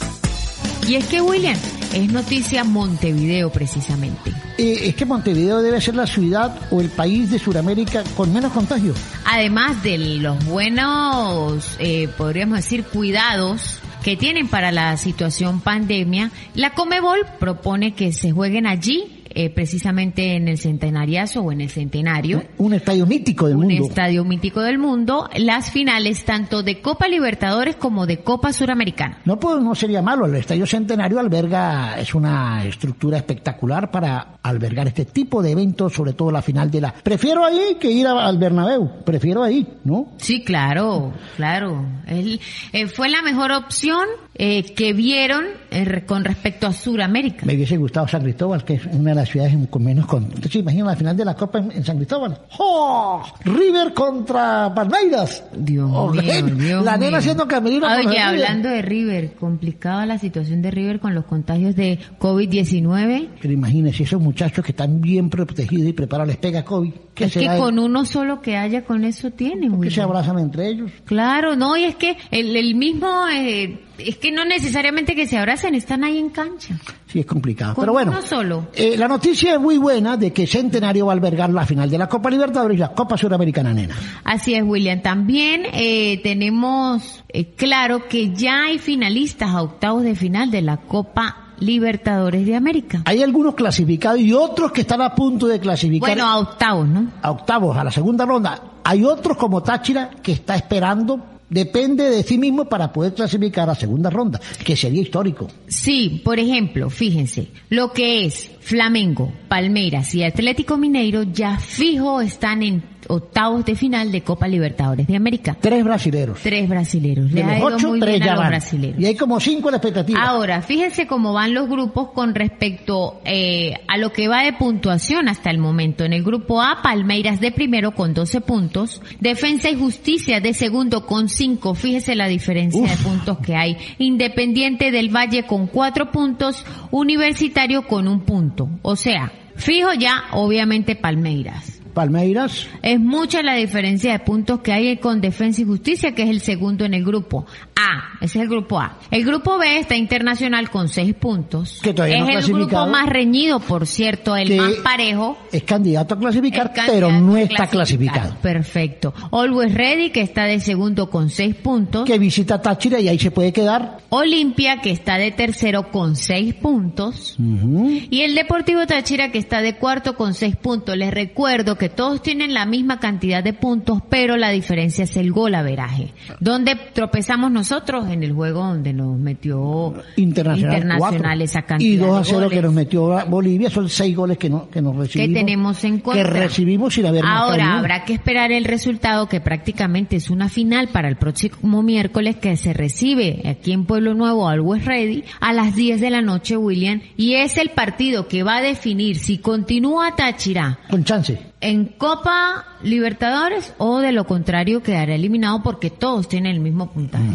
Y 0.88 0.96
es 0.96 1.06
que, 1.08 1.22
William, 1.22 1.58
es 1.94 2.12
noticia 2.12 2.64
Montevideo 2.64 3.52
precisamente. 3.52 4.32
Eh, 4.58 4.88
es 4.88 4.96
que 4.96 5.06
Montevideo 5.06 5.62
debe 5.62 5.82
ser 5.82 5.96
la 5.96 6.08
ciudad 6.08 6.56
o 6.72 6.82
el 6.82 6.90
país 6.90 7.32
de 7.32 7.40
Sudamérica 7.40 8.04
con 8.16 8.34
menos 8.34 8.52
contagio. 8.52 8.94
Además 9.26 9.82
de 9.84 9.98
los 9.98 10.44
buenos, 10.46 11.76
eh, 11.80 12.08
podríamos 12.18 12.58
decir, 12.58 12.84
cuidados 12.84 13.80
que 14.04 14.16
tienen 14.16 14.48
para 14.48 14.72
la 14.72 14.96
situación 14.98 15.60
pandemia, 15.60 16.32
la 16.56 16.74
Comebol 16.74 17.26
propone 17.40 17.94
que 17.94 18.14
se 18.14 18.32
jueguen 18.32 18.66
allí 18.66 19.19
eh, 19.30 19.50
precisamente 19.50 20.36
en 20.36 20.48
el 20.48 20.58
centenariazo 20.58 21.42
o 21.42 21.52
en 21.52 21.62
el 21.62 21.70
centenario. 21.70 22.44
Un 22.58 22.74
estadio 22.74 23.06
mítico 23.06 23.48
del 23.48 23.58
un 23.58 23.68
mundo. 23.68 23.86
estadio 23.88 24.24
mítico 24.26 24.62
del 24.62 24.78
mundo, 24.78 25.30
las 25.38 25.72
finales 25.72 26.26
tanto 26.26 26.64
de 26.64 26.82
Copa 26.82 27.08
Libertadores 27.08 27.76
como 27.76 28.06
de 28.06 28.20
Copa 28.20 28.52
Suramericana. 28.54 29.20
No, 29.26 29.40
pues 29.40 29.62
no 29.62 29.76
sería 29.76 30.02
malo. 30.02 30.26
El 30.26 30.36
Estadio 30.36 30.66
Centenario 30.66 31.20
alberga, 31.20 32.00
es 32.00 32.14
una 32.16 32.66
estructura 32.66 33.18
espectacular 33.18 33.92
para 33.92 34.40
albergar 34.44 34.88
este 34.88 35.06
tipo 35.06 35.42
de 35.42 35.52
eventos, 35.52 35.94
sobre 35.94 36.14
todo 36.14 36.32
la 36.32 36.42
final 36.42 36.72
de 36.72 36.82
la. 36.82 36.94
Prefiero 36.94 37.44
ahí 37.46 37.78
que 37.80 37.92
ir 37.92 38.08
a- 38.08 38.26
al 38.26 38.38
Bernabéu. 38.38 39.04
Prefiero 39.06 39.44
ahí, 39.44 39.68
¿no? 39.84 40.14
Sí, 40.18 40.44
claro, 40.44 41.14
claro. 41.36 41.86
El- 42.08 42.40
eh, 42.74 42.88
fue 42.88 43.10
la 43.10 43.22
mejor 43.22 43.52
opción 43.52 44.06
eh, 44.42 44.64
que 44.74 44.94
vieron 44.94 45.44
eh, 45.70 46.04
con 46.08 46.24
respecto 46.24 46.66
a 46.66 46.72
Suramérica. 46.72 47.46
Me 47.46 47.56
hubiese 47.56 47.76
gustado 47.76 48.08
San 48.08 48.24
Cristóbal, 48.24 48.64
que 48.64 48.76
es 48.76 48.86
una 48.86 49.10
de 49.10 49.16
las 49.16 49.30
ciudades 49.30 49.54
con 49.70 49.84
menos 49.84 50.06
con. 50.06 50.24
Entonces, 50.24 50.56
imagina 50.56 50.86
la 50.86 50.96
final 50.96 51.18
de 51.18 51.26
la 51.26 51.36
Copa 51.36 51.60
en, 51.60 51.74
en 51.74 51.84
San 51.84 51.98
Cristóbal. 51.98 52.40
¡Oh! 52.58 53.22
River 53.44 53.94
contra 53.94 54.74
Palmeiras. 54.74 55.44
Dios 55.58 55.92
Oh, 55.94 56.10
mío, 56.14 56.42
Dios 56.56 56.86
la 56.86 56.96
nena 56.96 57.18
haciendo 57.18 57.50
camerino 57.50 57.86
Oye, 57.86 58.18
hablando 58.18 58.70
de 58.70 58.82
River, 58.82 59.34
complicada 59.34 60.06
la 60.06 60.18
situación 60.18 60.62
de 60.62 60.72
River 60.72 61.02
con 61.02 61.14
los 61.14 61.26
contagios 61.26 61.76
de 61.76 62.00
COVID-19. 62.18 63.28
Pero 63.42 63.54
imagínese, 63.54 64.04
esos 64.04 64.22
muchachos 64.22 64.64
que 64.64 64.72
están 64.72 65.02
bien 65.02 65.30
protegidos 65.30 65.90
y 65.90 65.92
preparados 65.92 66.30
les 66.30 66.38
pega 66.38 66.64
COVID. 66.64 66.94
¿Qué 67.20 67.26
Es 67.26 67.34
que 67.34 67.58
con 67.58 67.78
uno 67.78 68.06
solo 68.06 68.42
que 68.42 68.58
haya 68.58 68.84
con 68.84 69.04
eso 69.04 69.30
tienen. 69.32 69.72
¿Por 69.72 69.82
qué 69.82 69.92
se 69.92 70.02
abrazan 70.02 70.40
entre 70.40 70.70
ellos? 70.70 70.90
Claro, 71.06 71.56
no, 71.56 71.76
y 71.78 71.84
es 71.84 71.96
que 71.96 72.18
el, 72.32 72.56
el 72.56 72.76
mismo, 72.76 73.28
eh, 73.32 73.80
es 73.98 74.18
que 74.18 74.32
no 74.32 74.46
necesariamente 74.46 75.14
que 75.16 75.28
se 75.28 75.38
abracen, 75.38 75.76
están 75.76 76.04
ahí 76.04 76.18
en 76.18 76.30
cancha. 76.30 76.80
Sí, 77.08 77.20
es 77.20 77.26
complicado. 77.26 77.76
Con 77.76 77.82
Pero 77.84 77.94
bueno, 77.94 78.12
uno 78.12 78.22
solo. 78.22 78.68
eh, 78.74 78.96
la 78.98 79.08
noticia 79.08 79.54
es 79.54 79.60
muy 79.60 79.78
buena 79.78 80.16
de 80.16 80.32
que 80.32 80.48
Centenario 80.48 81.08
va 81.08 81.12
a 81.12 81.16
albergar 81.16 81.50
la 81.50 81.66
final 81.66 81.90
de 81.90 81.98
la 81.98 82.08
Copa 82.08 82.30
Libertadores 82.30 82.78
y 82.78 82.80
la 82.80 82.94
Copa 82.94 83.18
Suramericana, 83.18 83.74
nena. 83.74 83.96
Así 84.24 84.54
es, 84.54 84.64
William. 84.64 85.02
También 85.02 85.64
eh, 85.74 86.22
tenemos 86.24 87.24
eh, 87.30 87.46
claro 87.56 88.08
que 88.08 88.34
ya 88.34 88.66
hay 88.66 88.78
finalistas 88.80 89.50
a 89.50 89.62
octavos 89.62 90.04
de 90.04 90.16
final 90.16 90.52
de 90.52 90.62
la 90.62 90.78
Copa 90.78 91.48
Libertadores 91.60 92.46
de 92.46 92.56
América. 92.56 93.02
Hay 93.06 93.24
algunos 93.24 93.56
clasificados 93.56 94.20
y 94.20 94.34
otros 94.34 94.72
que 94.72 94.82
están 94.82 95.02
a 95.02 95.14
punto 95.16 95.48
de 95.48 95.60
clasificar 95.60 96.10
Bueno, 96.10 96.26
a 96.26 96.40
octavos, 96.40 96.88
¿no? 96.88 97.12
a 97.22 97.32
octavos, 97.32 97.78
a 97.78 97.84
la 97.84 97.92
segunda 97.92 98.26
ronda. 98.26 98.62
Hay 98.84 99.04
otros 99.04 99.38
como 99.38 99.62
Táchira 99.62 100.10
que 100.22 100.32
está 100.32 100.56
esperando, 100.56 101.24
depende 101.50 102.10
de 102.10 102.24
sí 102.24 102.38
mismo 102.38 102.66
para 102.66 102.92
poder 102.92 103.14
clasificar 103.14 103.70
a 103.70 103.76
segunda 103.76 104.10
ronda, 104.10 104.40
que 104.64 104.76
sería 104.76 105.02
histórico. 105.02 105.48
Sí, 105.68 106.22
por 106.24 106.40
ejemplo, 106.40 106.90
fíjense, 106.90 107.50
lo 107.70 107.92
que 107.92 108.26
es 108.26 108.50
Flamengo, 108.62 109.32
Palmeiras 109.48 110.14
y 110.16 110.24
Atlético 110.24 110.78
Mineiro 110.78 111.24
ya 111.24 111.58
fijo 111.60 112.22
están 112.22 112.64
en 112.64 112.84
octavos 113.10 113.66
de 113.66 113.76
final 113.76 114.12
de 114.12 114.22
Copa 114.22 114.48
Libertadores 114.48 115.08
de 115.08 115.16
América. 115.16 115.58
Tres 115.60 115.84
brasileros. 115.84 116.40
Tres 116.42 116.70
brasileros. 116.70 117.32
De 117.32 117.44
los 117.44 117.62
ocho, 117.62 117.90
muy 117.90 118.00
tres 118.00 118.20
ya 118.20 118.36
van. 118.36 118.50
brasileros. 118.50 119.02
Y 119.02 119.06
hay 119.08 119.16
como 119.16 119.40
cinco 119.40 119.70
en 119.70 119.74
la 119.74 119.78
expectativa. 119.78 120.22
Ahora, 120.22 120.62
fíjense 120.62 121.08
cómo 121.08 121.34
van 121.34 121.54
los 121.54 121.68
grupos 121.68 122.10
con 122.12 122.36
respecto 122.36 123.20
eh, 123.26 123.74
a 123.88 123.98
lo 123.98 124.12
que 124.12 124.28
va 124.28 124.44
de 124.44 124.54
puntuación 124.54 125.28
hasta 125.28 125.50
el 125.50 125.58
momento. 125.58 126.04
En 126.06 126.14
el 126.14 126.24
grupo 126.24 126.62
A, 126.62 126.82
Palmeiras 126.84 127.40
de 127.40 127.52
primero 127.52 127.96
con 127.96 128.14
12 128.14 128.42
puntos, 128.42 129.02
Defensa 129.20 129.70
y 129.70 129.76
Justicia 129.76 130.40
de 130.40 130.54
segundo 130.54 131.06
con 131.06 131.30
5. 131.30 131.74
Fíjese 131.74 132.16
la 132.16 132.28
diferencia 132.28 132.88
de 132.88 132.98
puntos 132.98 133.40
que 133.40 133.56
hay. 133.56 133.78
Independiente 133.98 134.92
del 134.92 135.10
Valle 135.10 135.44
con 135.48 135.68
4 135.68 136.12
puntos, 136.12 136.66
Universitario 136.92 137.88
con 137.88 138.08
un 138.08 138.22
punto. 138.22 138.70
O 138.84 138.96
sea, 138.96 139.32
fijo 139.56 139.94
ya, 139.94 140.26
obviamente 140.34 140.96
Palmeiras. 140.96 141.79
Palmeiras, 141.90 142.68
Es 142.82 143.00
mucha 143.00 143.42
la 143.44 143.56
diferencia 143.56 144.12
de 144.12 144.20
puntos 144.20 144.62
que 144.62 144.72
hay 144.72 144.98
con 144.98 145.22
Defensa 145.22 145.62
y 145.62 145.66
Justicia, 145.66 146.14
que 146.16 146.24
es 146.24 146.30
el 146.30 146.42
segundo 146.42 146.86
en 146.86 146.94
el 146.94 147.04
grupo 147.04 147.46
A. 147.80 148.18
Ese 148.20 148.40
es 148.40 148.44
el 148.44 148.50
grupo 148.50 148.78
A. 148.80 148.98
El 149.10 149.24
grupo 149.24 149.58
B 149.58 149.80
está 149.80 149.96
internacional 149.96 150.70
con 150.70 150.90
seis 150.90 151.14
puntos. 151.14 151.80
Que 151.82 151.94
todavía 151.94 152.18
es 152.18 152.24
no 152.24 152.30
el 152.30 152.46
grupo 152.66 152.88
más 152.88 153.08
reñido, 153.08 153.62
por 153.62 153.88
cierto, 153.88 154.36
el 154.36 154.58
más 154.58 154.74
parejo. 154.84 155.38
es 155.52 155.64
candidato 155.64 156.16
a 156.16 156.20
clasificar, 156.20 156.74
candidato 156.74 156.92
pero 156.94 157.12
no 157.12 157.38
está 157.38 157.68
clasificado. 157.68 158.36
Perfecto. 158.42 159.14
Always 159.32 159.74
Ready, 159.74 160.10
que 160.10 160.22
está 160.22 160.44
de 160.44 160.60
segundo 160.60 161.10
con 161.10 161.30
seis 161.30 161.56
puntos. 161.56 162.04
Que 162.06 162.20
visita 162.20 162.62
Táchira 162.62 163.00
y 163.00 163.08
ahí 163.08 163.18
se 163.18 163.32
puede 163.32 163.54
quedar. 163.54 164.00
Olimpia, 164.10 164.82
que 164.82 164.92
está 164.92 165.18
de 165.18 165.32
tercero 165.32 165.90
con 165.92 166.18
seis 166.18 166.54
puntos. 166.56 167.38
Y 167.38 168.22
el 168.22 168.36
Deportivo 168.36 168.86
Táchira, 168.88 169.32
que 169.32 169.38
está 169.38 169.62
de 169.62 169.78
cuarto 169.78 170.16
con 170.16 170.34
seis 170.34 170.58
puntos. 170.58 170.98
Les 170.98 171.14
recuerdo 171.14 171.78
que 171.78 171.88
todos 171.88 172.22
tienen 172.22 172.54
la 172.54 172.66
misma 172.66 173.00
cantidad 173.00 173.42
de 173.44 173.54
puntos, 173.54 174.02
pero 174.10 174.36
la 174.36 174.50
diferencia 174.50 175.06
es 175.06 175.16
el 175.16 175.32
gol 175.32 175.56
averaje. 175.56 176.14
¿Dónde 176.42 176.76
tropezamos 176.76 177.52
nosotros? 177.52 177.69
Nosotros 177.70 178.10
en 178.10 178.24
el 178.24 178.34
juego 178.34 178.64
donde 178.64 178.94
nos 178.94 179.18
metió 179.20 179.94
Internacional. 180.16 180.78
Internacional 180.78 181.42
esa 181.44 181.62
cantidad 181.62 181.92
Y 181.92 181.98
2 181.98 182.16
a 182.16 182.20
de 182.20 182.26
0 182.26 182.50
que 182.50 182.62
nos 182.64 182.74
metió 182.74 183.26
Bolivia, 183.28 183.70
son 183.70 183.88
6 183.88 184.16
goles 184.16 184.38
que, 184.40 184.50
no, 184.50 184.70
que 184.70 184.82
nos 184.82 184.96
recibimos. 184.96 185.40
tenemos 185.40 185.84
en 185.84 186.00
contra. 186.00 186.24
Que 186.24 186.30
recibimos 186.30 186.96
sin 186.96 187.06
haber 187.06 187.24
Ahora 187.26 187.78
habrá 187.78 188.06
que 188.06 188.14
esperar 188.14 188.52
el 188.52 188.66
resultado 188.66 189.28
que 189.28 189.40
prácticamente 189.40 190.16
es 190.16 190.32
una 190.32 190.50
final 190.50 190.88
para 190.88 191.10
el 191.10 191.18
próximo 191.18 191.84
miércoles 191.84 192.38
que 192.38 192.58
se 192.58 192.74
recibe 192.74 193.44
aquí 193.48 193.72
en 193.72 193.86
Pueblo 193.86 194.16
Nuevo 194.16 194.50
al 194.50 194.62
West 194.62 194.88
Ready 194.88 195.24
a 195.40 195.54
las 195.54 195.76
10 195.76 196.02
de 196.02 196.10
la 196.10 196.24
noche, 196.24 196.58
William, 196.58 197.02
y 197.18 197.36
es 197.36 197.58
el 197.58 197.70
partido 197.70 198.28
que 198.28 198.42
va 198.42 198.58
a 198.58 198.62
definir 198.62 199.18
si 199.18 199.38
continúa 199.38 200.16
Táchira 200.16 200.80
Con 200.90 201.04
chance. 201.04 201.40
En 201.62 201.86
Copa 201.86 202.66
Libertadores 202.82 203.74
o 203.78 204.00
de 204.00 204.12
lo 204.12 204.26
contrario 204.26 204.82
quedará 204.82 205.16
eliminado 205.16 205.62
porque 205.64 205.90
todos 205.90 206.28
tienen 206.28 206.54
el 206.54 206.60
mismo 206.62 206.92
puntaje. 206.92 207.26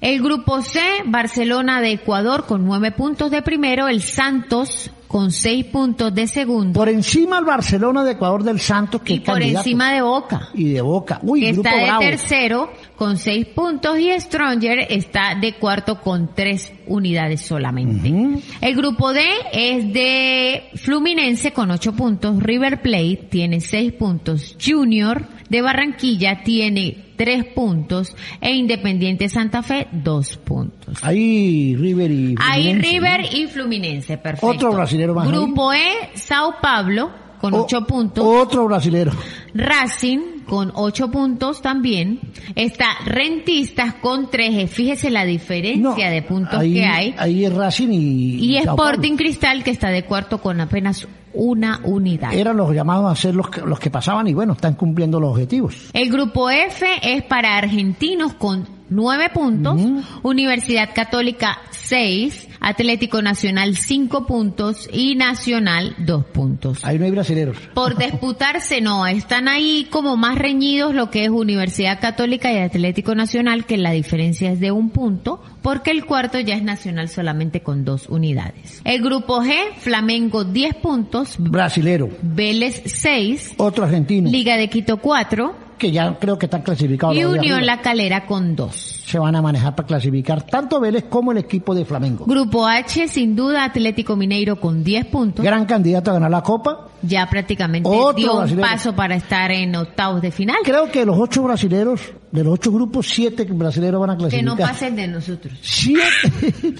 El 0.00 0.20
grupo 0.20 0.62
C, 0.62 0.80
Barcelona 1.06 1.80
de 1.80 1.92
Ecuador 1.92 2.46
con 2.46 2.64
nueve 2.64 2.90
puntos 2.90 3.30
de 3.30 3.42
primero, 3.42 3.86
el 3.86 4.02
Santos 4.02 4.90
con 5.12 5.30
seis 5.30 5.66
puntos 5.66 6.14
de 6.14 6.26
segundo 6.26 6.80
Por 6.80 6.88
encima 6.88 7.38
el 7.38 7.44
Barcelona 7.44 8.02
de 8.02 8.12
Ecuador 8.12 8.42
del 8.42 8.58
Santos, 8.58 9.02
que 9.02 9.12
y 9.12 9.16
es 9.16 9.22
por 9.22 9.34
candidato. 9.34 9.58
encima 9.58 9.92
de 9.92 10.00
Boca. 10.00 10.48
Y 10.54 10.70
de 10.70 10.80
Boca. 10.80 11.20
Uy, 11.22 11.42
que 11.42 11.52
grupo 11.52 11.68
está 11.68 11.78
de 11.78 11.84
bravo. 11.84 12.00
tercero 12.00 12.72
con 12.96 13.18
seis 13.18 13.44
puntos 13.44 13.98
y 13.98 14.10
Stronger 14.18 14.86
está 14.88 15.34
de 15.38 15.52
cuarto 15.56 16.00
con 16.00 16.34
tres 16.34 16.72
unidades 16.86 17.42
solamente. 17.42 18.42
El 18.62 18.74
grupo 18.74 19.12
D 19.12 19.22
es 19.52 19.92
de 19.92 20.70
Fluminense 20.76 21.52
con 21.52 21.70
ocho 21.70 21.92
puntos, 21.92 22.42
River 22.42 22.80
Plate 22.80 23.28
tiene 23.30 23.60
seis 23.60 23.92
puntos, 23.92 24.56
Junior 24.64 25.26
de 25.50 25.60
Barranquilla 25.60 26.42
tiene 26.42 27.11
tres 27.24 27.44
puntos 27.44 28.16
e 28.40 28.52
Independiente 28.52 29.28
Santa 29.28 29.62
Fe 29.62 29.86
dos 29.92 30.36
puntos. 30.38 30.98
Ahí 31.02 31.76
River 31.76 32.10
y 32.10 32.34
Fluminense, 32.36 32.88
River 32.90 33.20
¿no? 33.20 33.38
y 33.38 33.46
Fluminense, 33.46 34.18
perfecto. 34.18 34.46
Otro 34.48 34.72
brasilero 34.72 35.14
más 35.14 35.26
ahí. 35.28 35.32
Grupo 35.32 35.72
E, 35.72 36.10
Sao 36.14 36.54
Paulo 36.60 37.10
con 37.40 37.54
O- 37.54 37.62
ocho 37.62 37.86
puntos. 37.86 38.24
Otro 38.26 38.66
brasilero. 38.66 39.12
Racing 39.54 40.31
con 40.46 40.72
ocho 40.74 41.10
puntos 41.10 41.62
también. 41.62 42.20
Está 42.54 42.86
Rentistas 43.04 43.94
con 43.94 44.30
tres. 44.30 44.70
Fíjese 44.70 45.10
la 45.10 45.24
diferencia 45.24 46.10
de 46.10 46.22
puntos 46.22 46.60
ahí, 46.60 46.74
que 46.74 46.84
hay. 46.84 47.14
Ahí 47.18 47.44
es 47.44 47.54
Racing 47.54 47.88
y... 47.90 48.34
Y 48.44 48.56
Sporting. 48.58 49.16
Cristal 49.16 49.62
que 49.64 49.70
está 49.70 49.90
de 49.90 50.04
cuarto 50.04 50.40
con 50.40 50.60
apenas 50.60 51.06
una 51.34 51.80
unidad. 51.84 52.32
Eran 52.34 52.56
los 52.56 52.74
llamados 52.74 53.10
a 53.10 53.16
ser 53.16 53.34
los 53.34 53.48
que, 53.48 53.62
los 53.62 53.78
que 53.78 53.90
pasaban 53.90 54.26
y 54.28 54.34
bueno, 54.34 54.52
están 54.52 54.74
cumpliendo 54.74 55.18
los 55.18 55.30
objetivos. 55.30 55.74
El 55.92 56.10
grupo 56.10 56.50
F 56.50 56.86
es 57.02 57.22
para 57.24 57.56
argentinos 57.56 58.34
con 58.34 58.68
nueve 58.90 59.30
puntos, 59.32 59.80
Universidad 60.22 60.90
Católica 60.94 61.58
seis, 61.70 62.48
Atlético 62.62 63.20
Nacional 63.22 63.76
cinco 63.76 64.24
puntos 64.26 64.88
y 64.92 65.16
Nacional 65.16 65.94
dos 65.98 66.24
puntos. 66.24 66.84
Ahí 66.84 66.98
no 66.98 67.04
hay 67.04 67.10
brasileros. 67.10 67.56
Por 67.74 67.98
disputarse, 67.98 68.80
no, 68.80 69.06
están 69.06 69.48
ahí 69.48 69.88
como 69.90 70.16
más 70.16 70.38
reñidos 70.38 70.94
lo 70.94 71.10
que 71.10 71.24
es 71.24 71.30
Universidad 71.30 72.00
Católica 72.00 72.52
y 72.52 72.58
Atlético 72.58 73.14
Nacional, 73.14 73.66
que 73.66 73.76
la 73.76 73.90
diferencia 73.90 74.52
es 74.52 74.60
de 74.60 74.70
un 74.70 74.90
punto, 74.90 75.42
porque 75.60 75.90
el 75.90 76.06
cuarto 76.06 76.38
ya 76.38 76.54
es 76.54 76.62
Nacional 76.62 77.08
solamente 77.08 77.60
con 77.60 77.84
dos 77.84 78.08
unidades. 78.08 78.80
El 78.84 79.02
grupo 79.02 79.42
G, 79.42 79.54
Flamengo 79.78 80.44
10 80.44 80.76
puntos, 80.76 81.34
Brasilero. 81.38 82.08
Vélez 82.22 82.82
6, 82.86 83.54
Otro 83.56 83.84
argentino. 83.84 84.30
Liga 84.30 84.56
de 84.56 84.68
Quito 84.68 84.98
4 84.98 85.71
que 85.78 85.90
ya 85.90 86.18
creo 86.18 86.38
que 86.38 86.46
están 86.46 86.62
clasificados. 86.62 87.16
y 87.16 87.22
arriba. 87.22 87.60
La 87.60 87.80
Calera 87.80 88.26
con 88.26 88.54
2. 88.56 89.02
Se 89.06 89.18
van 89.18 89.34
a 89.36 89.42
manejar 89.42 89.74
para 89.74 89.86
clasificar 89.86 90.42
tanto 90.42 90.80
Vélez 90.80 91.04
como 91.08 91.32
el 91.32 91.38
equipo 91.38 91.74
de 91.74 91.84
Flamengo. 91.84 92.24
Grupo 92.24 92.66
H, 92.66 93.08
sin 93.08 93.36
duda, 93.36 93.64
Atlético 93.64 94.16
Mineiro 94.16 94.58
con 94.58 94.82
10 94.82 95.06
puntos. 95.06 95.44
Gran 95.44 95.66
candidato 95.66 96.10
a 96.10 96.14
ganar 96.14 96.30
la 96.30 96.42
Copa. 96.42 96.88
Ya 97.02 97.28
prácticamente 97.28 97.88
Otro 97.92 98.12
dio 98.14 98.34
un 98.40 98.56
paso 98.60 98.94
para 98.94 99.16
estar 99.16 99.50
en 99.50 99.74
octavos 99.74 100.22
de 100.22 100.30
final. 100.30 100.56
Creo 100.64 100.90
que 100.90 101.04
los 101.04 101.18
ocho 101.18 101.42
brasileros, 101.42 102.00
de 102.30 102.44
los 102.44 102.54
ocho 102.54 102.70
grupos, 102.70 103.08
siete 103.10 103.44
brasileros 103.44 104.00
van 104.00 104.10
a 104.10 104.12
Que 104.14 104.20
clasificar. 104.20 104.44
no 104.44 104.56
pasen 104.56 104.96
de 104.96 105.08
nosotros. 105.08 105.52
Siete. 105.60 106.02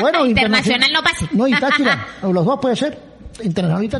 Bueno, 0.00 0.26
Internacional 0.26 0.90
no 0.92 1.02
pase. 1.02 1.26
No, 1.32 1.46
y 1.48 1.52
Táchira. 1.52 2.06
los 2.22 2.44
dos 2.44 2.58
puede 2.60 2.76
ser. 2.76 3.15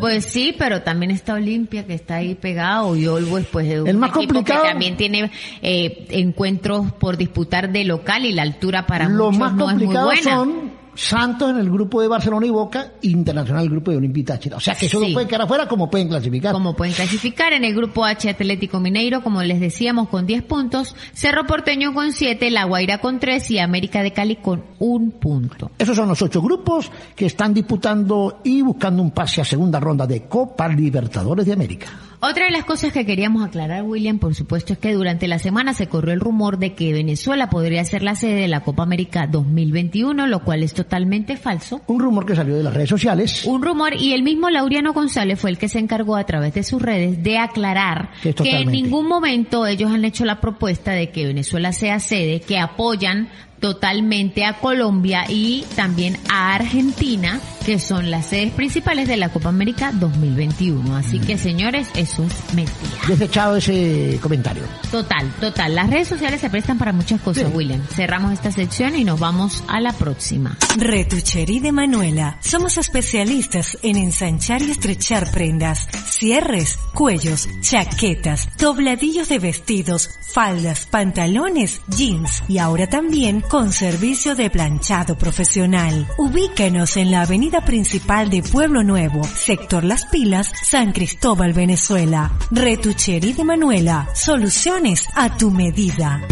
Pues 0.00 0.24
sí, 0.24 0.54
pero 0.58 0.82
también 0.82 1.10
está 1.10 1.34
Olimpia 1.34 1.86
que 1.86 1.94
está 1.94 2.16
ahí 2.16 2.34
pegado 2.34 2.96
y 2.96 3.06
Always 3.06 3.46
pues 3.46 3.66
es 3.68 3.80
un 3.80 3.88
El 3.88 3.96
más 3.98 4.10
complicado- 4.10 4.62
que 4.62 4.68
también 4.68 4.96
tiene 4.96 5.30
eh, 5.62 6.06
encuentros 6.10 6.92
por 6.92 7.16
disputar 7.16 7.70
de 7.72 7.84
local 7.84 8.24
y 8.24 8.32
la 8.32 8.42
altura 8.42 8.86
para 8.86 9.08
Los 9.08 9.32
muchos 9.34 9.38
más 9.38 9.54
no 9.54 9.70
es 9.70 9.76
muy 9.76 9.86
buena. 9.94 10.22
son 10.22 10.85
Santos 10.96 11.50
en 11.50 11.58
el 11.58 11.70
grupo 11.70 12.00
de 12.02 12.08
Barcelona 12.08 12.46
y 12.46 12.50
Boca, 12.50 12.92
Internacional 13.02 13.64
el 13.64 13.70
grupo 13.70 13.90
de 13.90 13.98
Olimpia 13.98 14.20
y 14.20 14.24
Táchira. 14.24 14.56
O 14.56 14.60
sea 14.60 14.74
que 14.74 14.86
eso 14.86 14.98
Sí. 15.00 15.08
no 15.08 15.12
pueden 15.12 15.28
quedar 15.28 15.42
afuera 15.42 15.68
como 15.68 15.90
pueden 15.90 16.08
clasificar. 16.08 16.52
Como 16.52 16.74
pueden 16.74 16.94
clasificar 16.94 17.52
en 17.52 17.64
el 17.64 17.74
grupo 17.74 18.04
H 18.04 18.28
Atlético 18.28 18.80
Mineiro, 18.80 19.22
como 19.22 19.42
les 19.42 19.60
decíamos, 19.60 20.08
con 20.08 20.26
10 20.26 20.42
puntos, 20.42 20.96
Cerro 21.12 21.46
Porteño 21.46 21.94
con 21.94 22.12
7, 22.12 22.50
La 22.50 22.64
Guaira 22.64 22.98
con 22.98 23.20
3 23.20 23.50
y 23.50 23.58
América 23.58 24.02
de 24.02 24.12
Cali 24.12 24.36
con 24.36 24.62
un 24.78 25.12
punto. 25.12 25.70
Esos 25.78 25.96
son 25.96 26.08
los 26.08 26.20
ocho 26.22 26.40
grupos 26.42 26.90
que 27.14 27.26
están 27.26 27.52
disputando 27.54 28.40
y 28.44 28.62
buscando 28.62 29.02
un 29.02 29.10
pase 29.10 29.40
a 29.40 29.44
segunda 29.44 29.78
ronda 29.78 30.06
de 30.06 30.22
Copa 30.24 30.68
Libertadores 30.68 31.44
de 31.46 31.52
América. 31.52 31.86
Otra 32.20 32.46
de 32.46 32.50
las 32.50 32.64
cosas 32.64 32.92
que 32.92 33.04
queríamos 33.04 33.46
aclarar, 33.46 33.82
William, 33.82 34.18
por 34.18 34.34
supuesto, 34.34 34.72
es 34.72 34.78
que 34.78 34.92
durante 34.92 35.28
la 35.28 35.38
semana 35.38 35.74
se 35.74 35.86
corrió 35.86 36.12
el 36.14 36.20
rumor 36.20 36.58
de 36.58 36.74
que 36.74 36.92
Venezuela 36.92 37.50
podría 37.50 37.84
ser 37.84 38.02
la 38.02 38.14
sede 38.14 38.34
de 38.34 38.48
la 38.48 38.60
Copa 38.60 38.82
América 38.82 39.26
2021, 39.26 40.26
lo 40.26 40.42
cual 40.42 40.62
es 40.62 40.72
totalmente 40.72 41.36
falso. 41.36 41.82
Un 41.86 42.00
rumor 42.00 42.24
que 42.24 42.34
salió 42.34 42.56
de 42.56 42.62
las 42.62 42.74
redes 42.74 42.88
sociales. 42.88 43.44
Un 43.44 43.62
rumor 43.62 43.94
y 43.94 44.12
el 44.12 44.22
mismo 44.22 44.48
Laureano 44.48 44.92
González 44.92 45.38
fue 45.38 45.50
el 45.50 45.58
que 45.58 45.68
se 45.68 45.78
encargó 45.78 46.16
a 46.16 46.24
través 46.24 46.54
de 46.54 46.62
sus 46.62 46.80
redes 46.80 47.22
de 47.22 47.38
aclarar 47.38 48.10
Que 48.22 48.34
que 48.34 48.60
en 48.60 48.70
ningún 48.70 49.08
momento 49.08 49.66
ellos 49.66 49.90
han 49.90 50.04
hecho 50.04 50.24
la 50.24 50.40
propuesta 50.40 50.92
de 50.92 51.10
que 51.10 51.26
Venezuela 51.26 51.72
sea 51.72 52.00
sede, 52.00 52.40
que 52.40 52.58
apoyan 52.58 53.28
totalmente 53.60 54.44
a 54.44 54.58
Colombia 54.58 55.24
y 55.28 55.64
también 55.74 56.18
a 56.28 56.54
Argentina, 56.54 57.40
que 57.64 57.78
son 57.78 58.10
las 58.10 58.26
sedes 58.26 58.52
principales 58.52 59.08
de 59.08 59.16
la 59.16 59.30
Copa 59.30 59.48
América 59.48 59.92
2021. 59.92 60.96
Así 60.96 61.18
que 61.18 61.38
señores, 61.38 61.88
eso 61.94 62.24
es 62.24 62.54
mentira. 62.54 62.96
Desechado 63.08 63.56
ese 63.56 64.18
comentario. 64.22 64.62
Total, 64.90 65.30
total. 65.40 65.74
Las 65.74 65.90
redes 65.90 66.08
sociales 66.08 66.40
se 66.40 66.50
prestan 66.50 66.78
para 66.78 66.92
muchas 66.92 67.20
cosas, 67.20 67.50
William. 67.52 67.82
Cerramos 67.88 68.32
esta 68.32 68.52
sección 68.52 68.96
y 68.96 69.04
nos 69.04 69.18
vamos 69.18 69.64
a 69.68 69.80
la 69.80 69.92
próxima. 69.92 70.56
Retucherí 70.76 71.60
de 71.60 71.72
Manuela. 71.72 72.38
Somos 72.40 72.78
especialistas 72.78 73.78
en 73.82 73.96
ensanchar 73.96 74.62
y 74.62 74.70
estrechar 74.70 75.30
prendas, 75.30 75.88
cierres, 76.06 76.78
cuellos, 76.94 77.48
chaquetas, 77.60 78.48
dobladillos 78.58 79.28
de 79.28 79.38
vestidos, 79.38 80.10
faldas, 80.32 80.86
pantalones, 80.86 81.80
jeans 81.88 82.42
y 82.48 82.58
ahora 82.58 82.88
también 82.88 83.42
con 83.48 83.72
servicio 83.72 84.34
de 84.34 84.50
planchado 84.50 85.16
profesional. 85.16 86.06
Ubícanos 86.18 86.96
en 86.96 87.10
la 87.10 87.22
avenida 87.22 87.64
principal 87.64 88.30
de 88.30 88.42
Pueblo 88.42 88.82
Nuevo, 88.82 89.24
sector 89.24 89.84
Las 89.84 90.06
Pilas, 90.06 90.50
San 90.62 90.92
Cristóbal, 90.92 91.52
Venezuela. 91.52 92.32
Retucherí 92.50 93.32
de 93.32 93.44
Manuela. 93.44 94.08
Soluciones 94.14 95.04
a 95.14 95.36
tu 95.36 95.50
medida. 95.50 96.22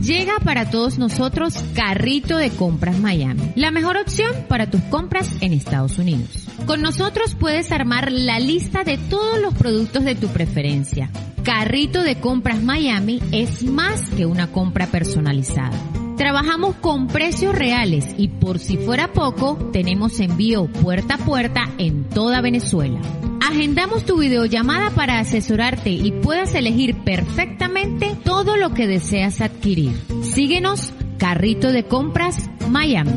Llega 0.00 0.38
para 0.44 0.70
todos 0.70 0.98
nosotros 0.98 1.54
Carrito 1.74 2.36
de 2.36 2.50
Compras 2.50 2.98
Miami, 3.00 3.52
la 3.56 3.70
mejor 3.70 3.96
opción 3.96 4.32
para 4.48 4.70
tus 4.70 4.80
compras 4.82 5.28
en 5.40 5.52
Estados 5.52 5.98
Unidos. 5.98 6.46
Con 6.66 6.80
nosotros 6.80 7.34
puedes 7.34 7.72
armar 7.72 8.12
la 8.12 8.38
lista 8.38 8.84
de 8.84 8.98
todos 8.98 9.40
los 9.40 9.54
productos 9.54 10.04
de 10.04 10.14
tu 10.14 10.28
preferencia. 10.28 11.10
Carrito 11.42 12.02
de 12.02 12.20
Compras 12.20 12.62
Miami 12.62 13.20
es 13.32 13.62
más 13.62 14.00
que 14.10 14.26
una 14.26 14.52
compra 14.52 14.86
personalizada. 14.86 15.76
Trabajamos 16.16 16.76
con 16.76 17.08
precios 17.08 17.54
reales 17.54 18.06
y 18.16 18.28
por 18.28 18.58
si 18.58 18.78
fuera 18.78 19.12
poco, 19.12 19.58
tenemos 19.72 20.18
envío 20.18 20.66
puerta 20.66 21.14
a 21.14 21.18
puerta 21.18 21.70
en 21.76 22.04
toda 22.04 22.40
Venezuela. 22.40 23.00
Agendamos 23.46 24.04
tu 24.04 24.18
videollamada 24.18 24.90
para 24.90 25.18
asesorarte 25.18 25.90
y 25.90 26.12
puedas 26.12 26.54
elegir 26.54 26.96
perfectamente 27.04 28.16
todo 28.24 28.56
lo 28.56 28.72
que 28.72 28.86
deseas 28.86 29.40
adquirir. 29.42 29.94
Síguenos, 30.22 30.92
Carrito 31.18 31.70
de 31.70 31.84
Compras, 31.84 32.48
Miami. 32.70 33.12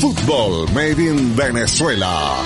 Fútbol 0.00 0.66
Made 0.74 1.02
in 1.02 1.34
Venezuela. 1.34 2.36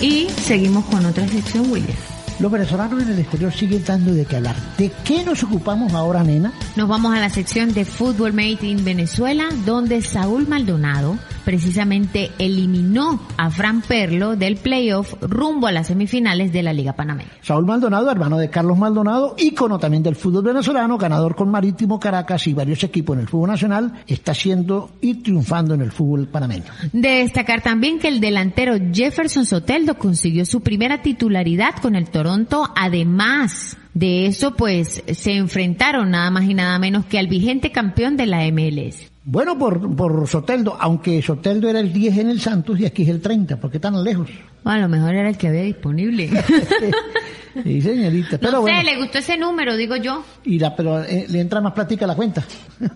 Y 0.00 0.28
seguimos 0.30 0.84
con 0.86 1.04
otra 1.06 1.26
sección, 1.28 1.70
William. 1.70 2.09
Los 2.40 2.50
venezolanos 2.50 3.02
en 3.02 3.10
el 3.10 3.18
exterior 3.18 3.52
siguen 3.52 3.84
dando 3.84 4.14
de 4.14 4.24
qué 4.24 4.36
hablar. 4.36 4.56
¿De 4.78 4.90
qué 5.04 5.22
nos 5.24 5.42
ocupamos 5.42 5.92
ahora, 5.92 6.22
nena? 6.22 6.54
Nos 6.74 6.88
vamos 6.88 7.14
a 7.14 7.20
la 7.20 7.28
sección 7.28 7.74
de 7.74 7.84
Fútbol 7.84 8.32
Made 8.32 8.66
in 8.66 8.82
Venezuela, 8.82 9.44
donde 9.66 10.00
Saúl 10.00 10.48
Maldonado 10.48 11.18
precisamente 11.44 12.30
eliminó 12.38 13.20
a 13.36 13.50
Fran 13.50 13.82
Perlo 13.82 14.36
del 14.36 14.56
playoff 14.56 15.14
rumbo 15.20 15.66
a 15.66 15.72
las 15.72 15.88
semifinales 15.88 16.52
de 16.52 16.62
la 16.62 16.72
Liga 16.72 16.92
Panameña. 16.94 17.30
Saúl 17.42 17.66
Maldonado, 17.66 18.10
hermano 18.10 18.38
de 18.38 18.48
Carlos 18.48 18.78
Maldonado, 18.78 19.34
ícono 19.36 19.78
también 19.78 20.02
del 20.02 20.16
fútbol 20.16 20.44
venezolano, 20.44 20.96
ganador 20.96 21.34
con 21.34 21.50
Marítimo 21.50 21.98
Caracas 21.98 22.46
y 22.46 22.54
varios 22.54 22.84
equipos 22.84 23.16
en 23.16 23.22
el 23.22 23.28
fútbol 23.28 23.50
nacional, 23.50 24.02
está 24.06 24.32
siendo 24.32 24.92
y 25.00 25.14
triunfando 25.14 25.74
en 25.74 25.82
el 25.82 25.92
fútbol 25.92 26.28
panameño. 26.28 26.64
De 26.92 27.08
destacar 27.16 27.62
también 27.62 27.98
que 27.98 28.08
el 28.08 28.20
delantero 28.20 28.76
Jefferson 28.92 29.44
Soteldo 29.44 29.98
consiguió 29.98 30.46
su 30.46 30.60
primera 30.60 31.02
titularidad 31.02 31.74
con 31.82 31.96
el 31.96 32.10
Toronto, 32.30 32.70
además 32.76 33.76
de 33.92 34.26
eso, 34.26 34.54
pues 34.54 35.02
se 35.04 35.32
enfrentaron 35.32 36.12
nada 36.12 36.30
más 36.30 36.44
y 36.44 36.54
nada 36.54 36.78
menos 36.78 37.04
que 37.06 37.18
al 37.18 37.26
vigente 37.26 37.72
campeón 37.72 38.16
de 38.16 38.26
la 38.26 38.48
MLS. 38.52 39.10
Bueno, 39.24 39.58
por, 39.58 39.96
por 39.96 40.28
Soteldo, 40.28 40.76
aunque 40.78 41.20
Soteldo 41.22 41.68
era 41.68 41.80
el 41.80 41.92
10 41.92 42.18
en 42.18 42.30
el 42.30 42.40
Santos 42.40 42.78
y 42.78 42.86
aquí 42.86 43.02
es 43.02 43.08
el 43.08 43.20
30, 43.20 43.56
¿por 43.56 43.68
qué 43.68 43.80
tan 43.80 44.04
lejos? 44.04 44.30
Bueno, 44.62 44.78
a 44.78 44.82
lo 44.82 44.88
mejor 44.88 45.12
era 45.16 45.28
el 45.28 45.36
que 45.36 45.48
había 45.48 45.62
disponible. 45.62 46.30
sí, 47.64 47.82
señorita. 47.82 48.38
Pero 48.38 48.52
no 48.52 48.58
sé, 48.58 48.62
bueno. 48.62 48.82
le 48.84 48.96
gustó 48.98 49.18
ese 49.18 49.36
número, 49.36 49.76
digo 49.76 49.96
yo. 49.96 50.22
Y 50.44 50.60
la, 50.60 50.76
pero 50.76 51.02
eh, 51.02 51.26
le 51.28 51.40
entra 51.40 51.60
más 51.60 51.72
plática 51.72 52.04
a 52.04 52.08
la 52.08 52.14
cuenta. 52.14 52.44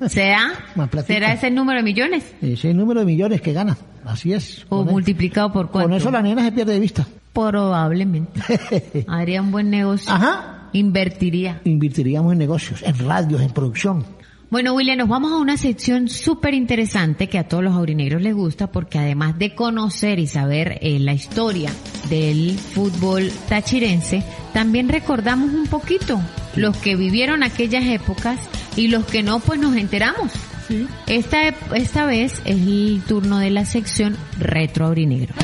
¿Será? 0.09 0.53
Más 0.77 0.89
plática. 0.89 1.13
¿Será 1.13 1.33
ese 1.33 1.51
número 1.51 1.81
de 1.81 1.83
millones? 1.83 2.25
Ese 2.41 2.73
número 2.73 3.01
de 3.01 3.07
millones 3.07 3.41
que 3.41 3.53
gana. 3.53 3.77
Así 4.05 4.33
es. 4.33 4.65
¿O 4.69 4.85
multiplicado 4.85 5.53
por 5.53 5.73
cuánto? 5.73 5.89
Con 5.89 5.97
eso 5.97 6.13
la 6.13 6.23
nena 6.23 6.45
se 6.45 6.53
pierde 6.53 6.75
de 6.75 6.81
vista. 6.81 7.05
Probablemente. 7.35 8.41
Haría 9.09 9.43
un 9.43 9.51
buen 9.51 9.69
negocio. 9.69 10.11
Ajá. 10.11 10.71
Invertiría. 10.73 11.61
Invertiríamos 11.65 12.33
en 12.33 12.39
negocios, 12.39 12.83
en 12.83 12.99
radios, 12.99 13.43
en 13.43 13.51
producción. 13.51 14.05
Bueno, 14.51 14.75
William, 14.75 14.99
nos 14.99 15.09
vamos 15.09 15.33
a 15.33 15.39
una 15.39 15.57
sección 15.57 16.09
súper 16.09 16.55
interesante 16.55 17.29
que 17.29 17.39
a 17.39 17.49
todos 17.49 17.65
los 17.65 17.75
aurinegros 17.75 18.23
les 18.23 18.35
gusta 18.35 18.71
porque 18.71 18.99
además 18.99 19.37
de 19.37 19.55
conocer 19.55 20.21
y 20.21 20.29
saber 20.29 20.79
eh, 20.81 21.01
la 21.01 21.13
historia 21.13 21.73
del 22.09 22.57
fútbol 22.57 23.33
tachirense, 23.49 24.23
también 24.53 24.89
recordamos 24.89 25.53
un 25.53 25.67
poquito 25.67 26.21
los 26.55 26.77
que 26.77 26.95
vivieron 26.95 27.43
aquellas 27.43 27.85
épocas 27.85 28.39
y 28.77 28.89
los 28.89 29.05
que 29.07 29.25
no, 29.25 29.41
pues 29.41 29.59
nos 29.59 29.77
enteramos. 29.77 30.31
Esta, 31.07 31.49
esta 31.75 32.07
vez 32.07 32.41
es 32.45 32.57
el 32.57 33.03
turno 33.09 33.39
de 33.39 33.51
la 33.51 33.65
sección 33.65 34.17
Retro 34.39 34.87
Aurinegro. 34.87 35.35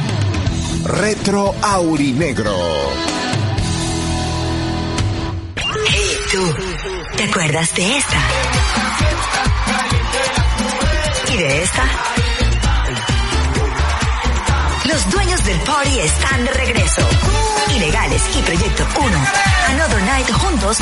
Retro 0.85 1.55
Aurinegro. 1.62 2.57
Tú, 6.33 6.55
¿te 7.17 7.25
acuerdas 7.25 7.75
de 7.75 7.97
esta? 7.97 8.19
¿Y 11.33 11.37
de 11.37 11.62
esta? 11.62 11.83
Los 14.85 15.11
dueños 15.11 15.45
del 15.45 15.59
party 15.61 15.99
están 16.00 16.45
de 16.45 16.50
regreso. 16.53 17.03
Ilegales 17.77 18.23
y 18.37 18.43
Proyecto 18.43 18.87
1. 18.99 19.09
Another 19.71 20.03
Night 20.03 20.31
juntos. 20.31 20.79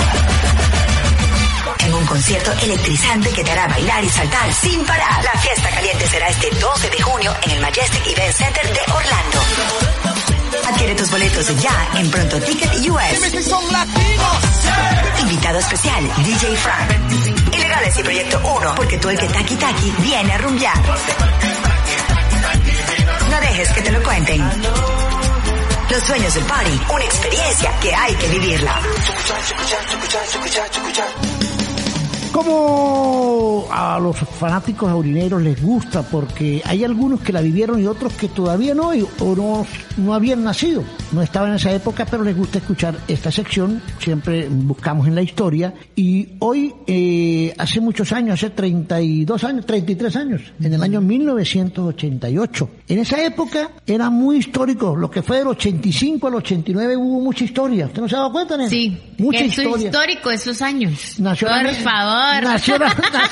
Un 1.98 2.06
concierto 2.06 2.52
electrizante 2.62 3.30
que 3.30 3.42
te 3.42 3.50
hará 3.50 3.66
bailar 3.66 4.04
y 4.04 4.08
saltar 4.08 4.52
sin 4.54 4.84
parar. 4.84 5.24
La 5.24 5.40
fiesta 5.40 5.68
caliente 5.70 6.06
será 6.06 6.28
este 6.28 6.48
12 6.50 6.90
de 6.90 7.02
junio 7.02 7.34
en 7.42 7.50
el 7.50 7.60
Majestic 7.60 8.06
Event 8.06 8.34
Center 8.34 8.72
de 8.72 8.80
Orlando. 8.92 9.40
Adquiere 10.68 10.94
tus 10.94 11.10
boletos 11.10 11.60
ya 11.60 11.88
en 11.96 12.10
Pronto 12.10 12.40
Ticket 12.40 12.72
US. 12.88 13.34
Invitado 15.20 15.58
especial, 15.58 16.10
DJ 16.24 16.56
Frank. 16.56 17.54
Ilegales 17.54 17.98
y 17.98 18.02
Proyecto 18.02 18.40
1, 18.44 18.74
porque 18.76 18.98
tú 18.98 19.08
el 19.08 19.18
que 19.18 19.28
taqui 19.28 19.56
taqui 19.56 19.92
viene 19.98 20.32
a 20.32 20.38
rumbear. 20.38 20.76
No 23.28 23.40
dejes 23.40 23.68
que 23.70 23.82
te 23.82 23.90
lo 23.90 24.02
cuenten. 24.04 24.40
Los 25.90 26.06
dueños 26.06 26.34
del 26.34 26.44
party, 26.44 26.80
una 26.94 27.04
experiencia 27.04 27.72
que 27.80 27.94
hay 27.94 28.14
que 28.14 28.28
vivirla. 28.28 28.80
Como 32.38 33.27
a 33.70 33.98
los 33.98 34.16
fanáticos 34.16 34.90
aurineros 34.90 35.42
les 35.42 35.62
gusta, 35.62 36.02
porque 36.02 36.62
hay 36.64 36.84
algunos 36.84 37.20
que 37.20 37.32
la 37.32 37.40
vivieron 37.40 37.80
y 37.80 37.86
otros 37.86 38.12
que 38.14 38.28
todavía 38.28 38.74
no, 38.74 38.90
o 39.20 39.36
no, 39.36 39.66
no 39.96 40.14
habían 40.14 40.44
nacido, 40.44 40.82
no 41.12 41.22
estaban 41.22 41.50
en 41.50 41.56
esa 41.56 41.72
época, 41.72 42.06
pero 42.10 42.22
les 42.22 42.36
gusta 42.36 42.58
escuchar 42.58 42.96
esta 43.08 43.30
sección, 43.30 43.82
siempre 43.98 44.48
buscamos 44.48 45.06
en 45.06 45.14
la 45.14 45.22
historia, 45.22 45.74
y 45.96 46.28
hoy, 46.40 46.74
eh, 46.86 47.54
hace 47.58 47.80
muchos 47.80 48.12
años, 48.12 48.34
hace 48.34 48.50
32 48.50 49.44
años, 49.44 49.66
33 49.66 50.16
años, 50.16 50.42
en 50.60 50.74
el 50.74 50.82
año 50.82 51.00
1988. 51.00 52.70
En 52.88 52.98
esa 52.98 53.22
época 53.24 53.70
era 53.86 54.10
muy 54.10 54.38
histórico, 54.38 54.96
lo 54.96 55.10
que 55.10 55.22
fue 55.22 55.38
del 55.38 55.48
85 55.48 56.26
al 56.26 56.34
89 56.36 56.96
hubo 56.96 57.20
mucha 57.20 57.44
historia, 57.44 57.86
¿usted 57.86 58.00
no 58.02 58.08
se 58.08 58.16
ha 58.16 58.18
dado 58.18 58.32
cuenta, 58.32 58.56
nena? 58.56 58.70
Sí, 58.70 58.98
mucha 59.18 59.40
eso 59.40 59.46
es 59.62 59.66
historia. 59.66 59.86
histórico 59.86 60.30
esos 60.30 60.62
años. 60.62 61.18
Nació 61.18 61.48
Por 61.48 61.74
favor. 61.74 62.42
Nació 62.42 62.78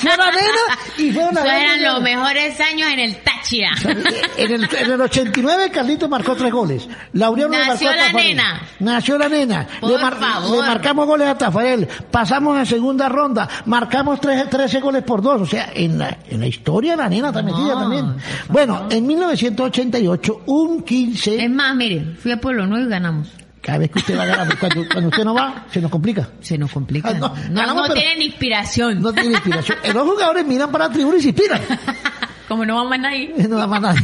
nena 0.03 0.77
y 0.97 1.11
fue 1.11 1.23
una 1.23 1.31
Esos 1.31 1.43
gran 1.43 1.61
eran 1.61 1.77
nena. 1.77 1.93
los 1.93 2.01
mejores 2.01 2.59
años 2.59 2.89
en 2.91 2.99
el 2.99 3.15
Táchira. 3.17 3.71
En 4.37 4.51
el, 4.51 4.63
en 4.71 4.91
el 4.91 5.01
89 5.01 5.71
Carlito 5.71 6.07
marcó 6.07 6.35
tres 6.35 6.51
goles. 6.51 6.87
Nació 7.13 7.49
marcó 7.49 7.87
a 7.89 7.95
la 7.95 8.13
nena. 8.13 8.61
Nació 8.79 9.17
la 9.17 9.27
nena. 9.29 9.67
Por 9.79 9.91
le, 9.91 9.97
favor. 9.97 10.51
le 10.51 10.57
marcamos 10.67 11.05
goles 11.07 11.27
a 11.27 11.37
Tafarel. 11.37 11.87
Pasamos 12.11 12.57
a 12.57 12.65
segunda 12.65 13.09
ronda. 13.09 13.47
Marcamos 13.65 14.21
tres, 14.21 14.47
13 14.49 14.79
goles 14.79 15.03
por 15.03 15.21
dos. 15.21 15.41
O 15.41 15.45
sea, 15.45 15.71
en 15.73 15.97
la, 15.97 16.17
en 16.29 16.39
la 16.39 16.47
historia 16.47 16.95
la 16.95 17.09
nena 17.09 17.29
está 17.29 17.41
metida 17.41 17.73
No, 17.73 17.79
también. 17.81 18.15
Bueno, 18.49 18.87
en 18.91 19.07
1988, 19.07 20.43
un 20.45 20.83
15. 20.83 21.43
Es 21.43 21.49
más, 21.49 21.75
mire, 21.75 22.15
fui 22.21 22.31
a 22.31 22.37
Pueblo 22.39 22.67
Nuevo 22.67 22.85
y 22.85 22.89
ganamos. 22.89 23.27
Cada 23.67 23.79
vez 23.79 23.91
que 23.91 23.99
usted 23.99 24.17
va 24.17 24.23
a 24.23 24.25
ganar, 24.27 24.57
cuando, 24.57 24.87
cuando 24.89 25.09
usted 25.09 25.25
no 25.25 25.33
va, 25.33 25.65
se 25.69 25.81
nos 25.81 25.91
complica. 25.91 26.29
Se 26.39 26.57
nos 26.57 26.71
complica. 26.71 27.09
Ah, 27.09 27.13
no, 27.15 27.27
no, 27.27 27.35
no, 27.49 27.53
ganamos, 27.59 27.81
pero- 27.89 27.95
tienen 27.99 28.21
inspiración. 28.21 29.01
No 29.01 29.11
tiene 29.11 29.31
inspiración. 29.33 29.77
Eh, 29.83 29.93
Los 29.93 30.07
jugadores 30.07 30.45
miran 30.45 30.71
para 30.71 30.87
la 30.87 30.93
tribuna 30.93 31.17
y 31.17 31.21
se 31.21 31.27
inspiran. 31.29 31.61
Como 32.47 32.65
no 32.65 32.75
vamos 32.77 32.93
a 32.93 32.97
nadie. 32.97 33.33
No 33.49 33.57
da 33.57 33.67
más 33.67 33.81
nada. 33.81 33.95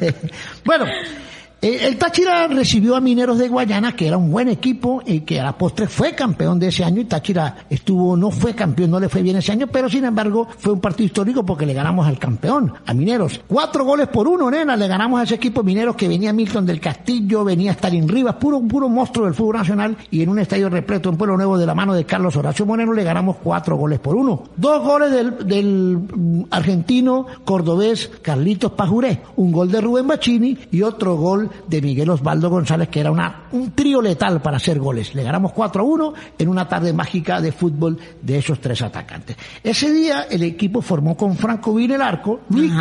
bueno, 0.64 0.86
el 1.62 1.96
Táchira 1.96 2.46
recibió 2.48 2.96
a 2.96 3.00
Mineros 3.00 3.38
de 3.38 3.48
Guayana, 3.48 3.96
que 3.96 4.06
era 4.06 4.18
un 4.18 4.30
buen 4.30 4.48
equipo, 4.48 5.02
y 5.06 5.20
que 5.20 5.40
a 5.40 5.44
la 5.44 5.56
postre 5.56 5.88
fue 5.88 6.14
campeón 6.14 6.58
de 6.58 6.68
ese 6.68 6.84
año, 6.84 7.00
y 7.00 7.06
Táchira 7.06 7.56
estuvo, 7.70 8.16
no 8.16 8.30
fue 8.30 8.54
campeón, 8.54 8.90
no 8.90 9.00
le 9.00 9.08
fue 9.08 9.22
bien 9.22 9.36
ese 9.36 9.52
año, 9.52 9.66
pero 9.66 9.88
sin 9.88 10.04
embargo 10.04 10.46
fue 10.58 10.74
un 10.74 10.80
partido 10.80 11.06
histórico 11.06 11.44
porque 11.44 11.64
le 11.64 11.72
ganamos 11.72 12.06
al 12.06 12.18
campeón, 12.18 12.72
a 12.84 12.92
Mineros. 12.92 13.40
Cuatro 13.48 13.84
goles 13.84 14.08
por 14.08 14.28
uno, 14.28 14.50
nena, 14.50 14.76
le 14.76 14.86
ganamos 14.86 15.18
a 15.20 15.22
ese 15.22 15.36
equipo 15.36 15.62
Mineros 15.62 15.96
que 15.96 16.08
venía 16.08 16.32
Milton 16.32 16.66
del 16.66 16.78
Castillo, 16.78 17.42
venía 17.42 17.72
Stalin 17.72 18.06
Rivas, 18.06 18.36
puro, 18.36 18.60
puro 18.60 18.88
monstruo 18.88 19.24
del 19.24 19.34
fútbol 19.34 19.56
nacional, 19.56 19.96
y 20.10 20.22
en 20.22 20.28
un 20.28 20.38
estadio 20.38 20.68
repleto 20.68 21.08
en 21.08 21.16
Pueblo 21.16 21.36
Nuevo 21.36 21.56
de 21.56 21.66
la 21.66 21.74
mano 21.74 21.94
de 21.94 22.04
Carlos 22.04 22.36
Horacio 22.36 22.66
Moreno 22.66 22.92
le 22.92 23.02
ganamos 23.02 23.36
cuatro 23.42 23.76
goles 23.76 23.98
por 23.98 24.14
uno. 24.14 24.44
Dos 24.56 24.84
goles 24.84 25.10
del, 25.10 25.46
del 25.46 25.96
mm, 25.96 26.42
argentino 26.50 27.26
cordobés 27.44 28.10
Carlitos 28.20 28.72
Pajuré, 28.72 29.22
un 29.36 29.52
gol 29.52 29.70
de 29.70 29.80
Rubén 29.80 30.06
Bachini 30.06 30.56
y 30.70 30.82
otro 30.82 31.16
gol 31.16 31.45
de 31.66 31.82
Miguel 31.82 32.10
Osvaldo 32.10 32.50
González, 32.50 32.88
que 32.88 33.00
era 33.00 33.10
una, 33.10 33.44
un 33.52 33.72
trío 33.72 34.00
letal 34.00 34.40
para 34.40 34.56
hacer 34.56 34.78
goles. 34.78 35.14
Le 35.14 35.22
ganamos 35.22 35.52
4 35.52 35.82
a 35.82 35.84
1 35.84 36.14
en 36.38 36.48
una 36.48 36.68
tarde 36.68 36.92
mágica 36.92 37.40
de 37.40 37.52
fútbol 37.52 37.98
de 38.22 38.38
esos 38.38 38.60
tres 38.60 38.82
atacantes. 38.82 39.36
Ese 39.62 39.92
día 39.92 40.26
el 40.30 40.42
equipo 40.42 40.82
formó 40.82 41.16
con 41.16 41.36
Franco 41.36 41.74
Vila 41.74 41.96
el 41.96 42.02
arco, 42.02 42.40
Luis, 42.50 42.72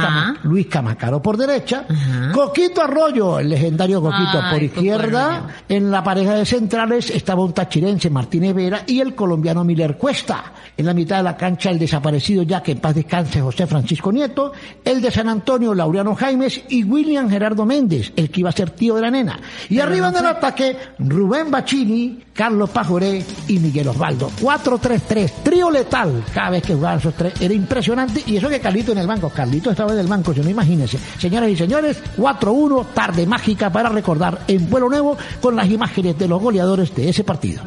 Luis 0.43 0.67
Camacaro 0.67 1.21
por 1.21 1.37
derecha, 1.37 1.85
Ajá. 1.87 2.31
Coquito 2.31 2.81
Arroyo, 2.81 3.39
el 3.39 3.49
legendario 3.49 4.01
Coquito 4.01 4.39
Ay, 4.41 4.53
por 4.53 4.63
izquierda, 4.63 5.47
en 5.67 5.91
la 5.91 6.03
pareja 6.03 6.33
de 6.35 6.45
centrales 6.45 7.09
estaba 7.09 7.43
un 7.43 7.53
tachirense, 7.53 8.09
Martínez 8.09 8.53
Vera, 8.53 8.83
y 8.87 8.99
el 8.99 9.15
colombiano 9.15 9.63
Miller 9.63 9.97
Cuesta. 9.97 10.53
En 10.77 10.85
la 10.85 10.93
mitad 10.93 11.17
de 11.17 11.23
la 11.23 11.37
cancha, 11.37 11.69
el 11.69 11.79
desaparecido 11.79 12.43
ya 12.43 12.61
que 12.61 12.73
en 12.73 12.79
paz 12.79 12.95
descanse 12.95 13.41
José 13.41 13.65
Francisco 13.67 14.11
Nieto, 14.11 14.51
el 14.83 15.01
de 15.01 15.11
San 15.11 15.29
Antonio, 15.29 15.73
Laureano 15.73 16.15
Jaimes, 16.15 16.63
y 16.69 16.83
William 16.83 17.29
Gerardo 17.29 17.65
Méndez, 17.65 18.11
el 18.15 18.29
que 18.29 18.41
iba 18.41 18.49
a 18.49 18.53
ser 18.55 18.71
tío 18.71 18.95
de 18.95 19.01
la 19.01 19.11
nena. 19.11 19.39
Y 19.69 19.79
arriba 19.79 20.11
del 20.11 20.25
ataque, 20.25 20.77
Rubén 20.99 21.51
Bachini, 21.51 22.23
Carlos 22.33 22.69
Pajoré 22.69 23.23
y 23.47 23.59
Miguel 23.59 23.87
Osvaldo. 23.87 24.29
4-3-3, 24.41 25.31
trío 25.43 25.71
letal. 25.71 26.23
Cada 26.33 26.51
vez 26.51 26.63
que 26.63 26.73
jugaban 26.73 26.99
esos 26.99 27.13
tres, 27.13 27.33
era 27.39 27.53
impresionante. 27.53 28.23
Y 28.25 28.37
eso 28.37 28.49
que 28.49 28.59
Carlito 28.59 28.91
en 28.91 28.99
el 28.99 29.07
banco, 29.07 29.29
Carlito 29.29 29.71
estaba 29.71 29.93
en 29.93 29.99
el 29.99 30.07
banco, 30.07 30.33
yo 30.33 30.43
no 30.43 30.49
imagínense. 30.49 30.97
Señoras 31.17 31.49
y 31.49 31.55
señores, 31.55 32.01
4-1, 32.17 32.87
tarde 32.93 33.25
mágica 33.25 33.71
para 33.71 33.89
recordar 33.89 34.41
en 34.47 34.67
Pueblo 34.67 34.89
Nuevo 34.89 35.17
con 35.41 35.55
las 35.55 35.69
imágenes 35.69 36.17
de 36.17 36.27
los 36.27 36.41
goleadores 36.41 36.93
de 36.95 37.09
ese 37.09 37.23
partido. 37.23 37.63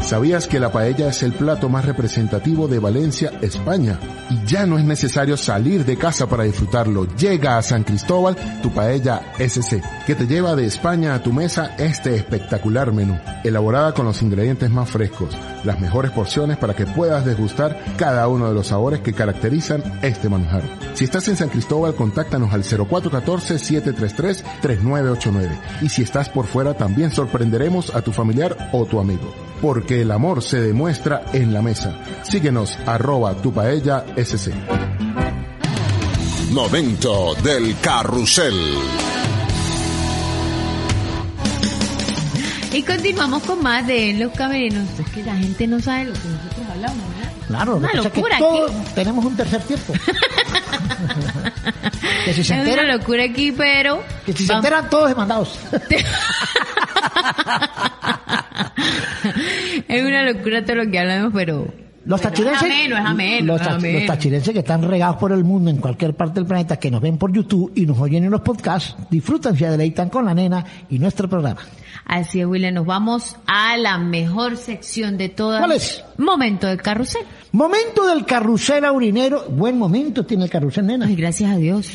¿Sabías 0.00 0.46
que 0.46 0.60
la 0.60 0.70
paella 0.70 1.08
es 1.08 1.22
el 1.22 1.32
plato 1.32 1.68
más 1.68 1.84
representativo 1.84 2.68
de 2.68 2.78
Valencia, 2.78 3.32
España? 3.40 3.98
Y 4.30 4.46
ya 4.46 4.64
no 4.64 4.78
es 4.78 4.84
necesario 4.84 5.36
salir 5.36 5.84
de 5.84 5.96
casa 5.96 6.28
para 6.28 6.44
disfrutarlo. 6.44 7.08
Llega 7.16 7.58
a 7.58 7.62
San 7.62 7.82
Cristóbal 7.82 8.36
tu 8.62 8.70
paella 8.70 9.32
SC, 9.38 9.82
que 10.06 10.14
te 10.14 10.26
lleva 10.28 10.54
de 10.54 10.64
España 10.64 11.14
a 11.14 11.22
tu 11.22 11.32
mesa 11.32 11.74
este 11.78 12.14
espectacular 12.14 12.92
menú, 12.92 13.18
elaborada 13.42 13.92
con 13.92 14.06
los 14.06 14.22
ingredientes 14.22 14.70
más 14.70 14.88
frescos, 14.88 15.36
las 15.64 15.80
mejores 15.80 16.12
porciones 16.12 16.58
para 16.58 16.74
que 16.74 16.86
puedas 16.86 17.24
degustar 17.24 17.76
cada 17.96 18.28
uno 18.28 18.46
de 18.48 18.54
los 18.54 18.68
sabores 18.68 19.00
que 19.00 19.12
caracterizan 19.12 19.82
este 20.02 20.28
manjar. 20.28 20.62
Si 20.94 21.02
estás 21.04 21.26
en 21.26 21.36
San 21.36 21.48
Cristóbal, 21.48 21.96
contáctanos 21.96 22.52
al 22.52 22.62
0414-733-3989. 22.62 25.58
Y 25.82 25.88
si 25.88 26.02
estás 26.02 26.28
por 26.28 26.46
fuera, 26.46 26.74
también 26.74 27.10
sorprenderemos 27.10 27.92
a 27.94 28.02
tu 28.02 28.12
familiar 28.12 28.70
o 28.72 28.86
tu 28.86 29.00
amigo. 29.00 29.34
Porque 29.60 30.02
el 30.02 30.12
amor 30.12 30.40
se 30.40 30.60
demuestra 30.60 31.24
en 31.32 31.52
la 31.52 31.62
mesa. 31.62 31.98
Síguenos 32.22 32.78
arroba 32.86 33.34
tu 33.42 33.52
paella 33.52 34.04
sc. 34.16 34.52
Momento 36.52 37.34
del 37.42 37.76
carrusel. 37.80 38.54
Y 42.76 42.82
continuamos 42.82 43.42
con 43.44 43.62
más 43.62 43.86
de 43.86 44.12
Los 44.14 44.32
Camerinos. 44.32 44.86
Es 44.98 45.08
que 45.10 45.22
la 45.22 45.34
gente 45.36 45.66
no 45.66 45.80
sabe 45.80 46.04
lo 46.06 46.12
que 46.12 46.28
nosotros 46.28 46.66
hablamos, 46.70 46.98
¿verdad? 47.16 47.32
Claro, 47.48 47.76
Una 47.76 47.92
lo 47.94 48.02
que 48.02 48.08
pasa 48.08 48.10
es 48.10 48.12
que 48.12 48.20
locura 48.20 48.38
todo- 48.38 48.66
aquí. 48.66 48.74
tenemos 48.94 49.24
un 49.24 49.36
tercer 49.36 49.62
tiempo. 49.62 49.92
que 52.26 52.32
si 52.34 52.44
se 52.44 52.54
Es 52.54 52.60
una 52.60 52.68
enteran, 52.70 52.98
locura 52.98 53.24
aquí, 53.24 53.52
pero... 53.52 54.02
que 54.26 54.32
si 54.34 54.46
se 54.46 54.52
enteran 54.52 54.90
todos 54.90 55.08
demandados. 55.08 55.58
es 59.88 60.02
una 60.04 60.22
locura 60.30 60.62
todo 60.64 60.76
lo 60.76 60.90
que 60.90 60.98
hablamos, 60.98 61.32
pero... 61.34 61.66
Los 62.04 62.20
pero 62.20 62.30
tachirenses, 62.30 62.68
Es 62.68 62.74
ameno, 62.74 62.96
es 62.98 63.04
ameno, 63.04 63.46
los, 63.54 63.60
es 63.60 63.66
tach- 63.66 63.74
ameno. 63.76 63.98
los 63.98 64.06
tachirenses 64.06 64.52
que 64.52 64.58
están 64.60 64.82
regados 64.82 65.16
por 65.16 65.32
el 65.32 65.42
mundo 65.42 65.70
en 65.70 65.78
cualquier 65.78 66.14
parte 66.14 66.38
del 66.40 66.46
planeta, 66.46 66.76
que 66.78 66.88
nos 66.90 67.00
ven 67.00 67.18
por 67.18 67.32
YouTube 67.32 67.72
y 67.74 67.84
nos 67.86 67.98
oyen 67.98 68.22
en 68.24 68.30
los 68.30 68.42
podcasts, 68.42 68.94
disfrutan, 69.10 69.56
se 69.56 69.66
deleitan 69.68 70.08
con 70.08 70.24
la 70.24 70.32
nena 70.34 70.64
y 70.88 70.98
nuestro 71.00 71.28
programa. 71.28 71.62
Así 72.08 72.40
es, 72.40 72.46
William. 72.46 72.72
Nos 72.72 72.86
vamos 72.86 73.36
a 73.48 73.76
la 73.76 73.98
mejor 73.98 74.56
sección 74.56 75.18
de 75.18 75.28
todas. 75.28 75.58
¿Cuál 75.60 75.72
es? 75.72 76.04
Momento 76.18 76.68
del 76.68 76.80
carrusel. 76.80 77.22
Momento 77.50 78.06
del 78.06 78.24
carrusel 78.24 78.84
aurinero. 78.84 79.46
Buen 79.48 79.76
momento 79.76 80.24
tiene 80.24 80.44
el 80.44 80.50
carrusel, 80.50 80.86
nena. 80.86 81.06
Ay, 81.06 81.16
gracias 81.16 81.50
a 81.50 81.56
Dios. 81.56 81.90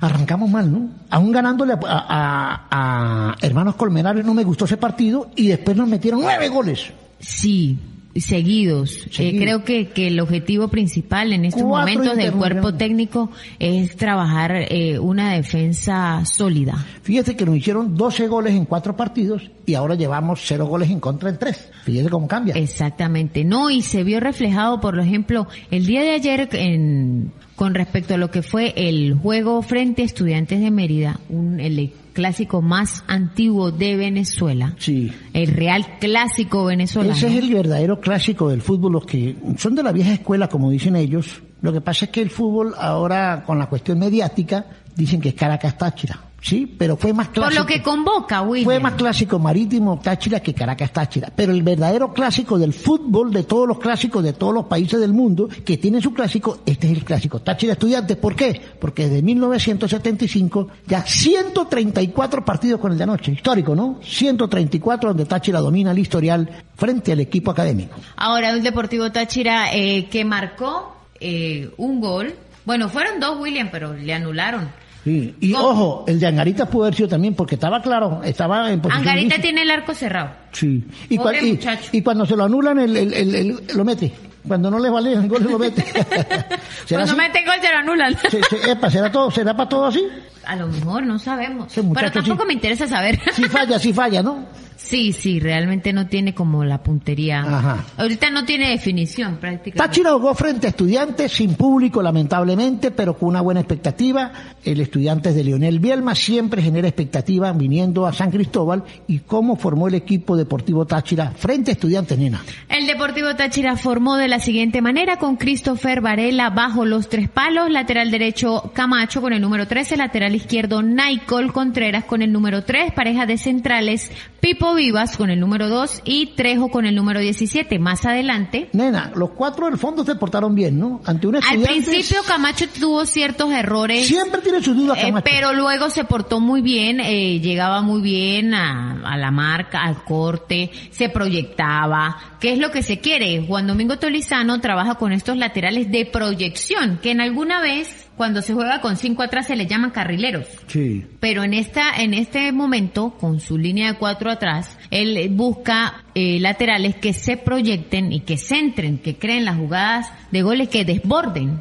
Arrancamos 0.00 0.48
mal, 0.50 0.70
¿no? 0.70 0.88
Aún 1.10 1.32
ganándole 1.32 1.72
a, 1.72 1.78
a- 1.82 2.66
a- 2.70 3.30
a 3.30 3.36
Hermanos 3.40 3.74
Colmenares 3.74 4.24
no 4.24 4.34
me 4.34 4.44
gustó 4.44 4.66
ese 4.66 4.76
partido 4.76 5.30
y 5.34 5.48
después 5.48 5.76
nos 5.76 5.88
metieron 5.88 6.20
nueve 6.20 6.48
goles. 6.48 6.92
Sí, 7.18 7.76
seguidos. 8.20 9.06
Eh, 9.06 9.10
Seguidos. 9.10 9.42
creo 9.42 9.64
que, 9.64 9.88
que 9.88 10.08
el 10.08 10.20
objetivo 10.20 10.68
principal 10.68 11.32
en 11.32 11.44
estos 11.44 11.62
Cuatro 11.62 11.94
momentos 11.94 12.16
del 12.16 12.32
cuerpo 12.32 12.74
técnico 12.74 13.30
es 13.58 13.96
trabajar 13.96 14.52
eh, 14.68 14.98
una 14.98 15.32
defensa 15.32 16.24
sólida. 16.24 16.84
Fíjate 17.02 17.36
que 17.36 17.46
nos 17.46 17.56
hicieron 17.56 17.96
12 17.96 18.28
goles 18.28 18.54
en 18.54 18.64
cuatro 18.64 18.96
partidos 18.96 19.50
y 19.64 19.74
ahora 19.74 19.94
llevamos 19.94 20.40
cero 20.44 20.66
goles 20.66 20.90
en 20.90 21.00
contra 21.00 21.30
en 21.30 21.38
tres. 21.38 21.70
Fíjate 21.84 22.08
cómo 22.10 22.28
cambia. 22.28 22.54
Exactamente. 22.54 23.44
No, 23.44 23.70
y 23.70 23.82
se 23.82 24.04
vio 24.04 24.20
reflejado, 24.20 24.80
por 24.80 24.98
ejemplo, 24.98 25.46
el 25.70 25.86
día 25.86 26.02
de 26.02 26.10
ayer 26.12 26.48
en, 26.52 27.32
con 27.54 27.74
respecto 27.74 28.14
a 28.14 28.16
lo 28.16 28.30
que 28.30 28.42
fue 28.42 28.72
el 28.76 29.14
juego 29.14 29.62
frente 29.62 30.02
a 30.02 30.04
Estudiantes 30.04 30.60
de 30.60 30.70
Mérida, 30.70 31.20
un, 31.28 31.60
el 31.60 31.92
clásico 32.16 32.62
más 32.62 33.04
antiguo 33.08 33.70
de 33.70 33.94
Venezuela. 33.94 34.74
Sí. 34.78 35.12
El 35.34 35.48
real 35.48 35.98
clásico 36.00 36.64
venezolano. 36.64 37.12
Ese 37.12 37.26
es 37.26 37.34
el 37.34 37.52
verdadero 37.52 38.00
clásico 38.00 38.48
del 38.48 38.62
fútbol, 38.62 38.92
los 38.92 39.04
que 39.04 39.36
son 39.58 39.74
de 39.74 39.82
la 39.82 39.92
vieja 39.92 40.14
escuela, 40.14 40.48
como 40.48 40.70
dicen 40.70 40.96
ellos. 40.96 41.42
Lo 41.60 41.74
que 41.74 41.82
pasa 41.82 42.06
es 42.06 42.10
que 42.10 42.22
el 42.22 42.30
fútbol 42.30 42.74
ahora, 42.78 43.44
con 43.46 43.58
la 43.58 43.66
cuestión 43.66 43.98
mediática, 43.98 44.64
dicen 44.96 45.20
que 45.20 45.28
es 45.28 45.34
Caracas 45.34 45.76
Táchira. 45.76 46.18
Sí, 46.46 46.64
pero 46.78 46.96
fue 46.96 47.12
más 47.12 47.26
Por 47.26 47.34
clásico. 47.34 47.62
lo 47.62 47.66
que 47.66 47.82
convoca, 47.82 48.40
William. 48.42 48.64
Fue 48.66 48.78
más 48.78 48.92
clásico 48.92 49.40
marítimo 49.40 49.98
Táchira 50.00 50.38
que 50.38 50.54
Caracas 50.54 50.92
Táchira. 50.92 51.32
Pero 51.34 51.50
el 51.50 51.64
verdadero 51.64 52.12
clásico 52.12 52.56
del 52.56 52.72
fútbol, 52.72 53.32
de 53.32 53.42
todos 53.42 53.66
los 53.66 53.80
clásicos 53.80 54.22
de 54.22 54.32
todos 54.32 54.54
los 54.54 54.66
países 54.66 55.00
del 55.00 55.12
mundo 55.12 55.48
que 55.64 55.76
tienen 55.76 56.00
su 56.00 56.14
clásico, 56.14 56.58
este 56.64 56.86
es 56.86 56.98
el 56.98 57.04
clásico 57.04 57.40
Táchira 57.40 57.72
Estudiantes. 57.72 58.16
¿Por 58.16 58.36
qué? 58.36 58.60
Porque 58.78 59.08
desde 59.08 59.22
1975 59.22 60.68
ya 60.86 61.04
134 61.04 62.44
partidos 62.44 62.80
con 62.80 62.92
el 62.92 62.98
de 62.98 63.02
anoche. 63.02 63.32
Histórico, 63.32 63.74
¿no? 63.74 63.98
134 64.04 65.10
donde 65.10 65.24
Táchira 65.24 65.58
domina 65.58 65.90
el 65.90 65.98
historial 65.98 66.48
frente 66.76 67.10
al 67.10 67.18
equipo 67.18 67.50
académico. 67.50 67.96
Ahora 68.14 68.52
un 68.52 68.62
Deportivo 68.62 69.10
Táchira 69.10 69.74
eh, 69.74 70.06
que 70.08 70.24
marcó 70.24 70.94
eh, 71.18 71.72
un 71.76 72.00
gol. 72.00 72.36
Bueno, 72.64 72.88
fueron 72.88 73.18
dos, 73.18 73.40
William, 73.40 73.68
pero 73.72 73.94
le 73.94 74.14
anularon. 74.14 74.85
Sí. 75.06 75.36
Y 75.38 75.52
¿Cómo? 75.52 75.68
ojo, 75.68 76.04
el 76.08 76.18
de 76.18 76.26
Angarita 76.26 76.66
pudo 76.66 76.82
haber 76.86 76.96
sido 76.96 77.08
también 77.10 77.34
porque 77.34 77.54
estaba 77.54 77.80
claro, 77.80 78.22
estaba 78.24 78.72
en 78.72 78.80
posición 78.80 79.06
Angarita 79.06 79.40
tiene 79.40 79.62
el 79.62 79.70
arco 79.70 79.94
cerrado. 79.94 80.30
Sí. 80.50 80.84
Y, 81.08 81.16
Pobre 81.16 81.58
y- 81.92 82.02
cuando 82.02 82.26
se 82.26 82.34
lo 82.34 82.42
anulan, 82.42 82.80
el, 82.80 82.96
el- 82.96 83.12
el- 83.14 83.34
el- 83.36 83.60
lo 83.76 83.84
mete. 83.84 84.12
Cuando 84.48 84.68
no 84.68 84.80
le 84.80 84.90
vale 84.90 85.12
el 85.12 85.28
gol, 85.28 85.44
lo 85.48 85.60
mete. 85.60 85.82
¿Será 86.86 87.04
Cuando 87.04 87.04
así? 87.04 87.16
mete 87.16 87.44
gol 87.44 87.54
se 87.62 87.70
lo 87.72 87.78
anulan. 87.78 88.16
Se- 88.30 88.42
se- 88.42 88.70
epa, 88.72 88.90
¿será, 88.90 89.12
todo, 89.12 89.30
¿Será 89.30 89.56
para 89.56 89.68
todo 89.68 89.86
así? 89.86 90.04
A 90.44 90.56
lo 90.56 90.66
mejor, 90.66 91.04
no 91.04 91.18
sabemos. 91.20 91.72
Pero 91.94 92.10
tampoco 92.10 92.42
sí. 92.42 92.46
me 92.48 92.54
interesa 92.54 92.88
saber. 92.88 93.20
Si 93.32 93.44
falla, 93.44 93.78
si 93.78 93.92
falla, 93.92 94.24
¿no? 94.24 94.44
Sí, 94.76 95.12
sí, 95.12 95.40
realmente 95.40 95.92
no 95.92 96.06
tiene 96.06 96.34
como 96.34 96.64
la 96.64 96.82
puntería. 96.82 97.40
Ajá. 97.40 97.84
Ahorita 97.96 98.30
no 98.30 98.44
tiene 98.44 98.70
definición 98.70 99.36
prácticamente. 99.36 99.78
Táchira 99.78 100.12
jugó 100.12 100.34
frente 100.34 100.66
a 100.66 100.70
estudiantes, 100.70 101.32
sin 101.32 101.54
público 101.54 102.02
lamentablemente, 102.02 102.90
pero 102.90 103.16
con 103.16 103.30
una 103.30 103.40
buena 103.40 103.60
expectativa. 103.60 104.30
El 104.62 104.80
estudiantes 104.80 105.34
de 105.34 105.44
Leonel 105.44 105.80
Bielma 105.80 106.14
siempre 106.14 106.60
genera 106.60 106.88
expectativa 106.88 107.52
viniendo 107.52 108.06
a 108.06 108.12
San 108.12 108.30
Cristóbal 108.30 108.84
y 109.06 109.20
cómo 109.20 109.56
formó 109.56 109.88
el 109.88 109.94
equipo 109.94 110.36
deportivo 110.36 110.86
Táchira 110.86 111.30
frente 111.30 111.70
a 111.70 111.74
estudiantes, 111.74 112.18
nena. 112.18 112.42
El 112.68 112.86
Deportivo 112.86 113.34
Táchira 113.34 113.76
formó 113.76 114.16
de 114.16 114.28
la 114.28 114.40
siguiente 114.40 114.82
manera 114.82 115.18
con 115.18 115.36
Christopher 115.36 116.00
Varela 116.00 116.50
bajo 116.50 116.84
los 116.84 117.08
tres 117.08 117.28
palos, 117.28 117.70
lateral 117.70 118.10
derecho 118.10 118.70
Camacho 118.74 119.20
con 119.20 119.32
el 119.32 119.40
número 119.40 119.66
13, 119.66 119.96
lateral 119.96 120.34
izquierdo 120.34 120.82
Naicol 120.82 121.52
Contreras 121.52 122.04
con 122.04 122.22
el 122.22 122.32
número 122.32 122.64
3, 122.64 122.92
pareja 122.92 123.26
de 123.26 123.38
centrales 123.38 124.10
Pipo 124.40 124.65
Vivas 124.74 125.16
con 125.16 125.30
el 125.30 125.40
número 125.40 125.68
2 125.68 126.02
y 126.04 126.26
Trejo 126.34 126.68
con 126.70 126.86
el 126.86 126.94
número 126.94 127.20
17. 127.20 127.78
Más 127.78 128.04
adelante, 128.04 128.68
Nena, 128.72 129.12
los 129.14 129.30
cuatro 129.30 129.66
del 129.66 129.78
fondo 129.78 130.04
se 130.04 130.14
portaron 130.16 130.54
bien, 130.54 130.78
¿no? 130.78 131.00
Ante 131.04 131.26
un 131.26 131.36
al 131.36 131.42
principio 131.60 132.22
Camacho 132.26 132.66
tuvo 132.80 133.04
ciertos 133.06 133.50
errores. 133.52 134.06
Siempre 134.06 134.40
tiene 134.42 134.62
sus 134.62 134.76
dudas, 134.76 134.98
Eh, 134.98 135.06
Camacho. 135.06 135.24
pero 135.24 135.52
luego 135.52 135.90
se 135.90 136.04
portó 136.04 136.40
muy 136.40 136.60
bien, 136.62 137.00
eh, 137.00 137.40
llegaba 137.40 137.80
muy 137.82 138.00
bien 138.02 138.54
a, 138.54 139.00
a 139.04 139.16
la 139.16 139.30
marca, 139.30 139.82
al 139.82 140.04
corte, 140.04 140.70
se 140.90 141.08
proyectaba. 141.08 142.16
¿Qué 142.40 142.52
es 142.52 142.58
lo 142.58 142.70
que 142.70 142.82
se 142.82 143.00
quiere? 143.00 143.44
Juan 143.46 143.66
Domingo 143.66 143.98
Tolizano 143.98 144.60
trabaja 144.60 144.96
con 144.96 145.12
estos 145.12 145.36
laterales 145.36 145.90
de 145.90 146.06
proyección, 146.06 146.98
que 147.02 147.10
en 147.12 147.20
alguna 147.20 147.60
vez, 147.60 148.05
cuando 148.16 148.42
se 148.42 148.54
juega 148.54 148.80
con 148.80 148.96
cinco 148.96 149.22
atrás, 149.22 149.46
se 149.46 149.56
le 149.56 149.66
llaman 149.66 149.90
carrileros. 149.90 150.46
Sí. 150.66 151.04
Pero 151.20 151.44
en 151.44 151.54
esta, 151.54 151.90
en 152.00 152.14
este 152.14 152.50
momento, 152.52 153.10
con 153.18 153.40
su 153.40 153.58
línea 153.58 153.92
de 153.92 153.98
cuatro 153.98 154.30
atrás, 154.30 154.78
él 154.90 155.28
busca 155.32 156.04
eh, 156.14 156.40
laterales 156.40 156.96
que 156.96 157.12
se 157.12 157.36
proyecten 157.36 158.12
y 158.12 158.20
que 158.20 158.38
centren, 158.38 158.98
que 158.98 159.16
creen 159.18 159.44
las 159.44 159.56
jugadas 159.56 160.10
de 160.30 160.42
goles 160.42 160.68
que 160.68 160.84
desborden. 160.84 161.60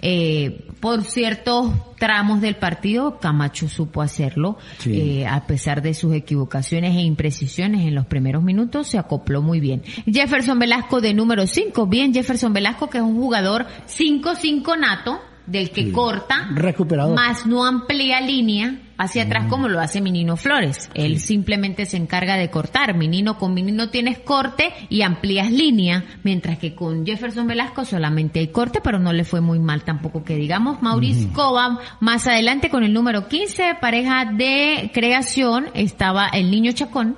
Eh, 0.00 0.66
por 0.80 1.04
ciertos 1.04 1.72
tramos 1.98 2.40
del 2.40 2.56
partido, 2.56 3.18
Camacho 3.20 3.68
supo 3.68 4.02
hacerlo, 4.02 4.58
Sí. 4.78 5.20
eh, 5.20 5.26
a 5.26 5.46
pesar 5.46 5.80
de 5.82 5.94
sus 5.94 6.14
equivocaciones 6.14 6.96
e 6.96 7.00
imprecisiones 7.02 7.86
en 7.86 7.94
los 7.94 8.06
primeros 8.06 8.42
minutos, 8.42 8.88
se 8.88 8.98
acopló 8.98 9.40
muy 9.42 9.60
bien. 9.60 9.82
Jefferson 10.12 10.58
Velasco 10.58 11.00
de 11.00 11.14
número 11.14 11.46
5, 11.46 11.86
bien 11.86 12.12
Jefferson 12.12 12.52
Velasco 12.52 12.88
que 12.90 12.98
es 12.98 13.04
un 13.04 13.16
jugador 13.16 13.66
5-5 13.86 14.78
nato, 14.78 15.20
del 15.48 15.70
que 15.70 15.84
Sí. 15.84 15.92
corta, 15.92 16.48
Recuperador. 16.54 17.14
más 17.16 17.46
no 17.46 17.64
amplía 17.66 18.20
línea 18.20 18.76
hacia 18.98 19.22
atrás 19.22 19.46
como 19.48 19.68
lo 19.68 19.80
hace 19.80 20.00
Minino 20.00 20.36
Flores. 20.36 20.90
Él 20.94 21.20
simplemente 21.20 21.86
se 21.86 21.96
encarga 21.96 22.36
de 22.36 22.50
cortar. 22.50 22.94
Minino 22.96 23.38
con 23.38 23.54
Minino 23.54 23.90
tienes 23.90 24.18
corte 24.18 24.72
y 24.88 25.02
amplías 25.02 25.52
línea, 25.52 26.04
mientras 26.24 26.58
que 26.58 26.74
con 26.74 27.06
Jefferson 27.06 27.46
Velasco 27.46 27.84
solamente 27.84 28.40
hay 28.40 28.48
corte, 28.48 28.80
pero 28.82 28.98
no 28.98 29.12
le 29.12 29.22
fue 29.24 29.40
muy 29.40 29.60
mal 29.60 29.84
tampoco 29.84 30.24
que 30.24 30.34
digamos. 30.36 30.82
Mauricio 30.82 31.32
Cobam, 31.32 31.78
más 32.00 32.26
adelante 32.26 32.70
con 32.70 32.82
el 32.82 32.92
número 32.92 33.28
15, 33.28 33.76
pareja 33.80 34.24
de 34.36 34.90
creación, 34.92 35.66
estaba 35.74 36.26
el 36.28 36.50
niño 36.50 36.72
Chacón 36.72 37.16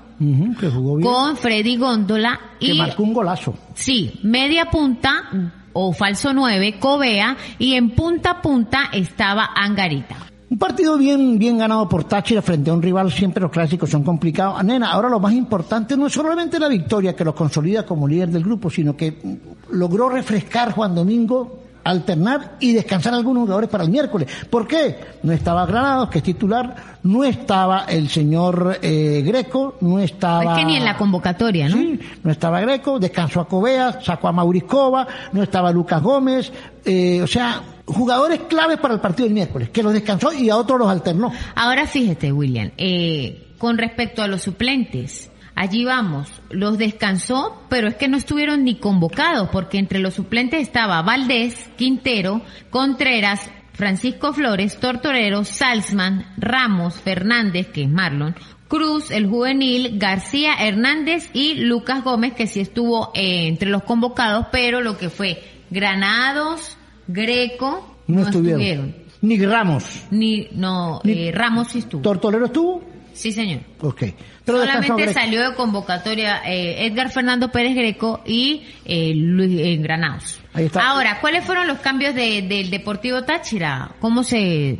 que 0.60 0.68
jugó 0.68 0.96
bien. 0.96 1.08
con 1.10 1.36
Freddy 1.38 1.76
Góndola 1.78 2.38
que 2.60 2.74
y 2.74 2.78
marcó 2.78 3.02
un 3.04 3.14
golazo. 3.14 3.54
Sí, 3.74 4.20
media 4.22 4.66
punta 4.66 5.54
o 5.72 5.92
falso 5.92 6.32
9, 6.32 6.76
Covea, 6.78 7.36
y 7.58 7.74
en 7.74 7.90
punta 7.90 8.30
a 8.30 8.42
punta 8.42 8.90
estaba 8.92 9.50
Angarita. 9.54 10.16
Un 10.50 10.58
partido 10.58 10.98
bien, 10.98 11.38
bien 11.38 11.58
ganado 11.58 11.88
por 11.88 12.02
Táchira 12.02 12.42
frente 12.42 12.70
a 12.70 12.74
un 12.74 12.82
rival, 12.82 13.12
siempre 13.12 13.40
los 13.40 13.52
clásicos 13.52 13.88
son 13.88 14.02
complicados. 14.02 14.62
Nena, 14.64 14.90
ahora 14.90 15.08
lo 15.08 15.20
más 15.20 15.32
importante 15.32 15.96
no 15.96 16.08
es 16.08 16.12
solamente 16.12 16.58
la 16.58 16.66
victoria 16.66 17.14
que 17.14 17.24
lo 17.24 17.34
consolida 17.34 17.86
como 17.86 18.08
líder 18.08 18.30
del 18.30 18.42
grupo, 18.42 18.68
sino 18.68 18.96
que 18.96 19.38
logró 19.70 20.08
refrescar 20.08 20.72
Juan 20.72 20.94
Domingo 20.96 21.60
alternar 21.84 22.56
y 22.60 22.72
descansar 22.72 23.14
algunos 23.14 23.42
jugadores 23.42 23.70
para 23.70 23.84
el 23.84 23.90
miércoles. 23.90 24.28
¿Por 24.48 24.66
qué? 24.66 24.96
No 25.22 25.32
estaba 25.32 25.66
Granados, 25.66 26.08
que 26.10 26.18
es 26.18 26.24
titular, 26.24 26.98
no 27.02 27.24
estaba 27.24 27.84
el 27.84 28.08
señor 28.08 28.78
eh, 28.82 29.22
Greco, 29.24 29.76
no 29.80 29.98
estaba... 29.98 30.52
Es 30.52 30.58
que 30.58 30.64
ni 30.64 30.76
en 30.76 30.84
la 30.84 30.96
convocatoria, 30.96 31.68
¿no? 31.68 31.76
Sí, 31.76 32.00
no 32.22 32.30
estaba 32.30 32.60
Greco, 32.60 32.98
descansó 32.98 33.40
a 33.40 33.48
Covea, 33.48 34.00
sacó 34.02 34.28
a 34.28 34.32
Mauricova, 34.32 35.06
no 35.32 35.42
estaba 35.42 35.70
Lucas 35.70 36.02
Gómez, 36.02 36.52
eh, 36.84 37.20
o 37.22 37.26
sea, 37.26 37.62
jugadores 37.86 38.40
claves 38.48 38.78
para 38.78 38.94
el 38.94 39.00
partido 39.00 39.26
del 39.26 39.34
miércoles, 39.34 39.70
que 39.70 39.82
los 39.82 39.92
descansó 39.92 40.32
y 40.32 40.50
a 40.50 40.56
otros 40.56 40.78
los 40.78 40.88
alternó. 40.88 41.32
Ahora 41.54 41.86
fíjate, 41.86 42.32
William, 42.32 42.70
eh, 42.76 43.48
con 43.58 43.78
respecto 43.78 44.22
a 44.22 44.26
los 44.26 44.42
suplentes, 44.42 45.30
Allí 45.54 45.84
vamos, 45.84 46.28
los 46.50 46.78
descansó, 46.78 47.62
pero 47.68 47.88
es 47.88 47.96
que 47.96 48.08
no 48.08 48.16
estuvieron 48.16 48.64
ni 48.64 48.76
convocados, 48.76 49.48
porque 49.50 49.78
entre 49.78 49.98
los 49.98 50.14
suplentes 50.14 50.62
estaba 50.62 51.02
Valdés, 51.02 51.70
Quintero, 51.76 52.42
Contreras, 52.70 53.50
Francisco 53.72 54.32
Flores, 54.32 54.78
Tortorero, 54.78 55.44
Salzman, 55.44 56.26
Ramos, 56.36 56.94
Fernández, 57.00 57.68
que 57.68 57.82
es 57.82 57.88
Marlon, 57.88 58.34
Cruz, 58.68 59.10
el 59.10 59.26
juvenil, 59.26 59.98
García 59.98 60.54
Hernández 60.60 61.30
y 61.32 61.54
Lucas 61.54 62.04
Gómez, 62.04 62.34
que 62.34 62.46
sí 62.46 62.60
estuvo 62.60 63.10
eh, 63.14 63.48
entre 63.48 63.68
los 63.68 63.82
convocados, 63.82 64.46
pero 64.52 64.80
lo 64.80 64.96
que 64.96 65.10
fue 65.10 65.42
Granados, 65.70 66.76
Greco, 67.08 67.96
no, 68.06 68.22
estuvieron. 68.22 68.94
Ni 69.22 69.44
Ramos. 69.44 69.84
Ni, 70.10 70.48
no, 70.52 71.00
eh, 71.04 71.30
Ramos 71.34 71.68
sí 71.68 71.80
estuvo. 71.80 72.02
¿Tortorero 72.02 72.46
estuvo? 72.46 72.82
Sí, 73.20 73.32
señor. 73.32 73.60
Ok. 73.82 74.04
Solamente 74.46 75.12
salió 75.12 75.46
de 75.46 75.54
convocatoria 75.54 76.40
eh, 76.46 76.86
Edgar 76.86 77.10
Fernando 77.10 77.52
Pérez 77.52 77.74
Greco 77.74 78.22
y 78.24 78.62
eh, 78.86 79.12
Luis 79.14 79.60
eh, 79.60 79.76
Granados. 79.76 80.40
Ahí 80.54 80.64
está. 80.64 80.88
Ahora, 80.88 81.20
¿cuáles 81.20 81.44
fueron 81.44 81.66
los 81.66 81.80
cambios 81.80 82.14
del 82.14 82.70
Deportivo 82.70 83.24
Táchira? 83.24 83.90
¿Cómo 84.00 84.24
se 84.24 84.78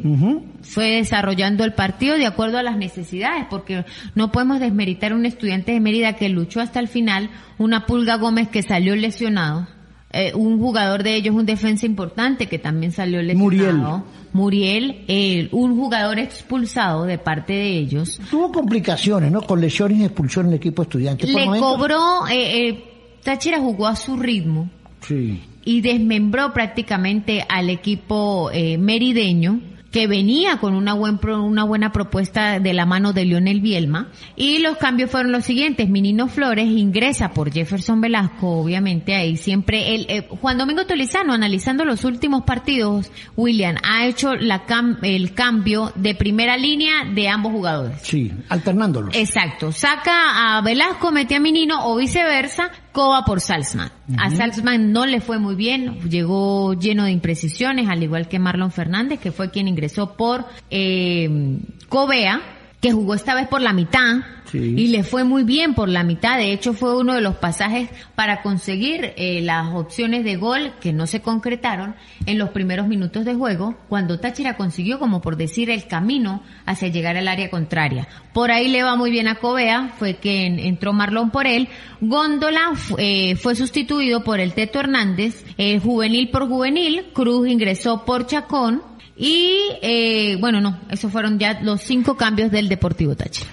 fue 0.62 0.92
desarrollando 0.92 1.64
el 1.64 1.74
partido 1.74 2.16
de 2.16 2.24
acuerdo 2.24 2.57
a 2.57 2.62
las 2.62 2.79
necesidades? 2.79 3.44
Porque 3.50 3.85
no 4.14 4.33
podemos 4.33 4.59
desmeritar 4.59 5.12
a 5.12 5.16
un 5.16 5.26
estudiante 5.26 5.72
de 5.72 5.81
Mérida 5.81 6.14
que 6.14 6.31
luchó 6.31 6.62
hasta 6.62 6.81
el 6.81 6.88
final, 6.88 7.29
una 7.59 7.85
Pulga 7.85 8.16
Gómez 8.16 8.48
que 8.48 8.62
salió 8.62 8.96
lesionado 8.96 9.68
eh, 10.12 10.33
un 10.35 10.59
jugador 10.59 11.03
de 11.03 11.14
ellos, 11.14 11.35
un 11.35 11.46
defensa 11.46 11.87
importante 11.87 12.46
que 12.46 12.59
también 12.59 12.92
salió 12.92 13.23
lesionado. 13.23 14.05
Muriel. 14.33 14.96
Muriel, 15.05 15.49
un 15.53 15.77
jugador 15.77 16.18
expulsado 16.18 17.05
de 17.05 17.18
parte 17.18 17.53
de 17.53 17.79
ellos. 17.79 18.20
Tuvo 18.31 18.53
complicaciones, 18.53 19.31
¿no? 19.31 19.42
Con 19.42 19.61
lesiones 19.61 19.99
y 19.99 20.05
expulsión 20.05 20.46
en 20.46 20.53
el 20.53 20.57
equipo 20.59 20.83
estudiante. 20.83 21.27
Le 21.27 21.46
cobró, 21.59 22.27
eh, 22.29 22.68
eh, 22.68 22.85
Táchira 23.23 23.59
jugó 23.59 23.87
a 23.87 23.96
su 23.96 24.16
ritmo. 24.16 24.70
Sí. 25.01 25.42
Y 25.64 25.81
desmembró 25.81 26.53
prácticamente 26.53 27.44
al 27.49 27.70
equipo 27.70 28.51
eh, 28.53 28.79
merideño 28.79 29.61
que 29.90 30.07
venía 30.07 30.59
con 30.59 30.74
una, 30.74 30.94
buen 30.94 31.18
una 31.24 31.64
buena 31.64 31.92
propuesta 31.92 32.61
de 32.61 32.72
la 32.72 32.87
mano 32.87 33.12
de 33.12 33.24
Lionel 33.24 33.61
Bielma. 33.61 34.09
Y 34.37 34.59
los 34.59 34.76
cambios 34.76 35.11
fueron 35.11 35.33
los 35.33 35.44
siguientes. 35.44 35.88
Minino 35.88 36.29
Flores 36.29 36.66
ingresa 36.66 37.31
por 37.31 37.53
Jefferson 37.53 38.00
Velasco, 38.00 38.61
obviamente 38.61 39.14
ahí 39.14 39.37
siempre 39.37 39.94
el, 39.94 40.07
eh, 40.09 40.29
Juan 40.40 40.59
Domingo 40.59 40.87
Tolizano, 40.87 41.33
analizando 41.33 41.85
los 41.85 42.05
últimos 42.05 42.44
partidos, 42.44 43.11
William, 43.37 43.76
ha 43.83 44.07
hecho 44.07 44.35
la 44.37 44.62
el 45.03 45.35
cambio 45.35 45.92
de 45.96 46.14
primera 46.14 46.57
línea 46.57 47.05
de 47.12 47.29
ambos 47.29 47.53
jugadores. 47.53 47.98
Sí, 48.03 48.31
alternándolos. 48.48 49.16
Exacto. 49.16 49.72
Saca 49.72 50.57
a 50.57 50.61
Velasco, 50.62 51.11
mete 51.11 51.35
a 51.35 51.40
Minino 51.40 51.87
o 51.87 51.96
viceversa, 51.96 52.70
Coba 52.92 53.24
por 53.24 53.40
Salzman. 53.40 53.90
A 54.18 54.31
Salzman 54.31 54.92
no 54.92 55.07
le 55.07 55.20
fue 55.20 55.38
muy 55.38 55.55
bien, 55.55 56.00
llegó 56.09 56.74
lleno 56.74 57.05
de 57.05 57.12
imprecisiones, 57.12 57.88
al 57.88 58.03
igual 58.03 58.29
que 58.29 58.38
Marlon 58.38 58.72
Fernández, 58.72 59.20
que 59.20 59.31
fue 59.31 59.50
quien 59.50 59.68
ingresó 59.68 60.16
por 60.16 60.44
eh, 60.70 61.59
Cobea 61.88 62.60
que 62.81 62.93
jugó 62.93 63.14
esta 63.14 63.35
vez 63.35 63.47
por 63.47 63.61
la 63.61 63.73
mitad 63.73 64.23
y 64.53 64.88
le 64.88 65.05
fue 65.05 65.23
muy 65.23 65.45
bien 65.45 65.75
por 65.75 65.88
la 65.88 66.03
mitad. 66.03 66.38
De 66.38 66.53
hecho, 66.53 66.73
fue 66.73 66.97
uno 66.97 67.14
de 67.14 67.21
los 67.21 67.37
pasajes 67.37 67.88
para 68.14 68.43
conseguir 68.43 69.12
eh, 69.16 69.40
las 69.43 69.69
opciones 69.75 70.25
de 70.25 70.37
gol 70.37 70.73
que 70.81 70.93
no 70.93 71.07
se 71.07 71.21
concretaron 71.21 71.95
en 72.27 72.38
los 72.38 72.51
primeros 72.51 72.88
minutos 72.88 73.25
de 73.25 73.35
juego, 73.35 73.77
cuando 73.88 74.19
Táchira 74.19 74.57
consiguió, 74.57 74.99
como 74.99 75.21
por 75.21 75.37
decir, 75.37 75.71
el 75.71 75.87
camino 75.87 76.43
hacia 76.66 76.88
llegar 76.88 77.16
al 77.16 77.29
área 77.29 77.51
contraria. 77.51 78.09
Por 78.33 78.51
ahí 78.51 78.69
le 78.69 78.83
va 78.83 78.97
muy 78.97 79.11
bien 79.11 79.29
a 79.29 79.37
Covea, 79.37 79.93
fue 79.99 80.16
que 80.16 80.47
entró 80.47 80.93
Marlon 80.93 81.31
por 81.31 81.47
él. 81.47 81.69
Góndola 82.01 82.73
eh, 82.99 83.37
fue 83.37 83.55
sustituido 83.55 84.25
por 84.25 84.40
el 84.40 84.55
Teto 84.55 84.81
Hernández, 84.81 85.45
juvenil 85.83 86.31
por 86.31 86.49
juvenil. 86.49 87.11
Cruz 87.12 87.47
ingresó 87.47 88.05
por 88.05 88.27
Chacón 88.27 88.89
y 89.22 89.76
eh, 89.83 90.38
bueno, 90.40 90.62
no, 90.62 90.78
esos 90.88 91.12
fueron 91.12 91.38
ya 91.38 91.61
los 91.61 91.83
cinco 91.83 92.16
cambios 92.16 92.50
del 92.50 92.70
Deportivo 92.70 93.14
Táchira. 93.14 93.50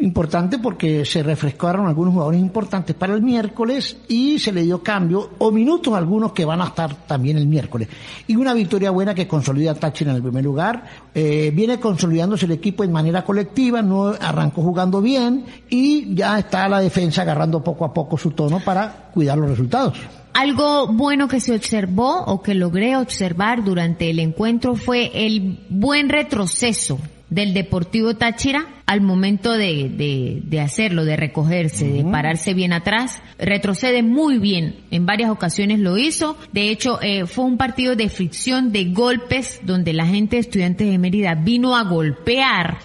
Importante 0.00 0.60
porque 0.60 1.04
se 1.04 1.24
refrescaron 1.24 1.88
algunos 1.88 2.14
jugadores 2.14 2.40
importantes 2.40 2.94
para 2.94 3.14
el 3.14 3.20
miércoles 3.20 3.96
y 4.06 4.38
se 4.38 4.52
le 4.52 4.62
dio 4.62 4.80
cambio 4.80 5.30
o 5.38 5.50
minutos 5.50 5.92
a 5.92 5.98
algunos 5.98 6.30
que 6.30 6.44
van 6.44 6.60
a 6.60 6.66
estar 6.66 6.94
también 7.08 7.36
el 7.36 7.48
miércoles. 7.48 7.88
Y 8.28 8.36
una 8.36 8.54
victoria 8.54 8.92
buena 8.92 9.12
que 9.12 9.26
consolida 9.26 9.72
a 9.72 9.74
Táchira 9.74 10.12
en 10.12 10.18
el 10.18 10.22
primer 10.22 10.44
lugar. 10.44 10.84
Eh, 11.12 11.50
viene 11.52 11.80
consolidándose 11.80 12.46
el 12.46 12.52
equipo 12.52 12.84
en 12.84 12.92
manera 12.92 13.24
colectiva, 13.24 13.82
no 13.82 14.14
arrancó 14.20 14.62
jugando 14.62 15.02
bien 15.02 15.44
y 15.68 16.14
ya 16.14 16.38
está 16.38 16.68
la 16.68 16.78
defensa 16.78 17.22
agarrando 17.22 17.64
poco 17.64 17.84
a 17.84 17.92
poco 17.92 18.16
su 18.16 18.30
tono 18.30 18.60
para 18.60 19.10
cuidar 19.12 19.36
los 19.36 19.50
resultados. 19.50 19.98
Algo 20.34 20.86
bueno 20.88 21.28
que 21.28 21.40
se 21.40 21.54
observó 21.54 22.24
o 22.24 22.42
que 22.42 22.54
logré 22.54 22.96
observar 22.96 23.64
durante 23.64 24.10
el 24.10 24.18
encuentro 24.18 24.74
fue 24.76 25.10
el 25.14 25.58
buen 25.68 26.08
retroceso 26.08 27.00
del 27.30 27.52
Deportivo 27.52 28.14
Táchira 28.14 28.66
al 28.86 29.02
momento 29.02 29.52
de, 29.52 30.40
de, 30.42 30.60
hacerlo, 30.60 31.04
de 31.04 31.16
recogerse, 31.16 31.86
de 31.86 32.04
pararse 32.04 32.54
bien 32.54 32.72
atrás. 32.72 33.20
Retrocede 33.38 34.02
muy 34.02 34.38
bien, 34.38 34.76
en 34.90 35.04
varias 35.04 35.30
ocasiones 35.30 35.78
lo 35.78 35.98
hizo. 35.98 36.38
De 36.52 36.70
hecho, 36.70 36.98
eh, 37.02 37.26
fue 37.26 37.44
un 37.44 37.58
partido 37.58 37.96
de 37.96 38.08
fricción, 38.08 38.72
de 38.72 38.86
golpes, 38.86 39.60
donde 39.62 39.92
la 39.92 40.06
gente 40.06 40.36
de 40.36 40.40
estudiantes 40.40 40.90
de 40.90 40.98
Mérida 40.98 41.34
vino 41.34 41.76
a 41.76 41.82
golpear. 41.82 42.78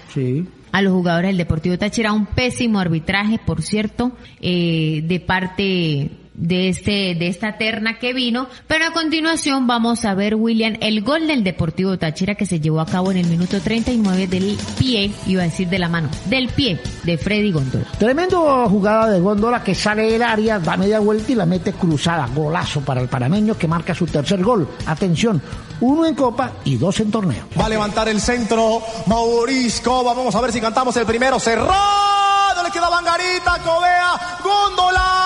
a 0.74 0.82
los 0.82 0.92
jugadores 0.92 1.30
del 1.30 1.38
Deportivo 1.38 1.78
Táchira. 1.78 2.14
Un 2.14 2.26
pésimo 2.26 2.80
arbitraje, 2.80 3.40
por 3.46 3.62
cierto, 3.62 4.12
eh, 4.42 5.04
de 5.06 5.20
parte 5.20 6.10
de 6.34 6.70
este 6.70 7.16
de 7.16 7.28
esta 7.28 7.58
terna 7.58 8.00
que 8.00 8.14
vino, 8.14 8.48
pero 8.68 8.86
a 8.86 8.92
continuación 8.92 9.68
vamos 9.68 10.06
a 10.06 10.14
ver 10.14 10.36
William 10.36 10.76
el 10.82 11.02
gol 11.04 11.28
del 11.28 11.44
Deportivo 11.44 11.98
Táchira 11.98 12.36
que 12.36 12.46
se 12.46 12.60
llevó 12.60 12.82
a 12.82 12.86
cabo 12.86 13.12
en 13.12 13.18
el 13.18 13.28
minuto 13.28 13.60
39 13.60 14.28
del 14.28 14.58
pie, 14.78 15.12
iba 15.28 15.44
a 15.44 15.46
decir 15.46 15.70
de 15.70 15.80
la 15.80 15.90
mano, 15.90 16.10
del 16.26 16.50
pie 16.50 16.80
de 17.04 17.18
Freddy 17.18 17.52
Góndola. 17.52 17.86
Tremendo 17.98 18.68
jugada 18.70 19.10
de 19.10 19.20
Góndola 19.20 19.64
que 19.64 19.76
sale 19.76 20.04
del 20.12 20.24
área, 20.24 20.60
da 20.60 20.78
media 20.78 21.00
vuelta 21.00 21.32
y 21.32 21.36
la 21.36 21.46
mete 21.46 21.74
cruzada, 21.74 22.28
golazo 22.34 22.82
para 22.82 23.02
el 23.02 23.08
panameño 23.08 23.58
que 23.58 23.68
marca 23.68 23.94
su 23.94 24.06
tercer 24.06 24.44
gol. 24.44 24.68
Atención, 24.86 25.42
uno 25.82 26.06
en 26.06 26.16
Copa 26.16 26.52
y 26.66 26.78
dos 26.78 27.00
en 27.00 27.12
torneo. 27.12 27.46
Va 27.60 27.66
a 27.66 27.70
levantar 27.70 28.10
el 28.10 28.20
centro 28.20 28.82
Maurisco, 29.06 30.04
vamos 30.04 30.34
a 30.34 30.42
ver 30.42 30.52
si 30.52 30.60
cantamos 30.60 30.96
el 30.98 31.06
primero, 31.06 31.40
cerrado, 31.40 32.64
le 32.64 32.72
queda 32.72 32.90
Bangarita, 32.90 33.60
Covea, 33.64 34.40
Góndola. 34.44 35.24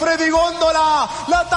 Freddy 0.00 0.30
Góndola. 0.30 1.08
La 1.28 1.48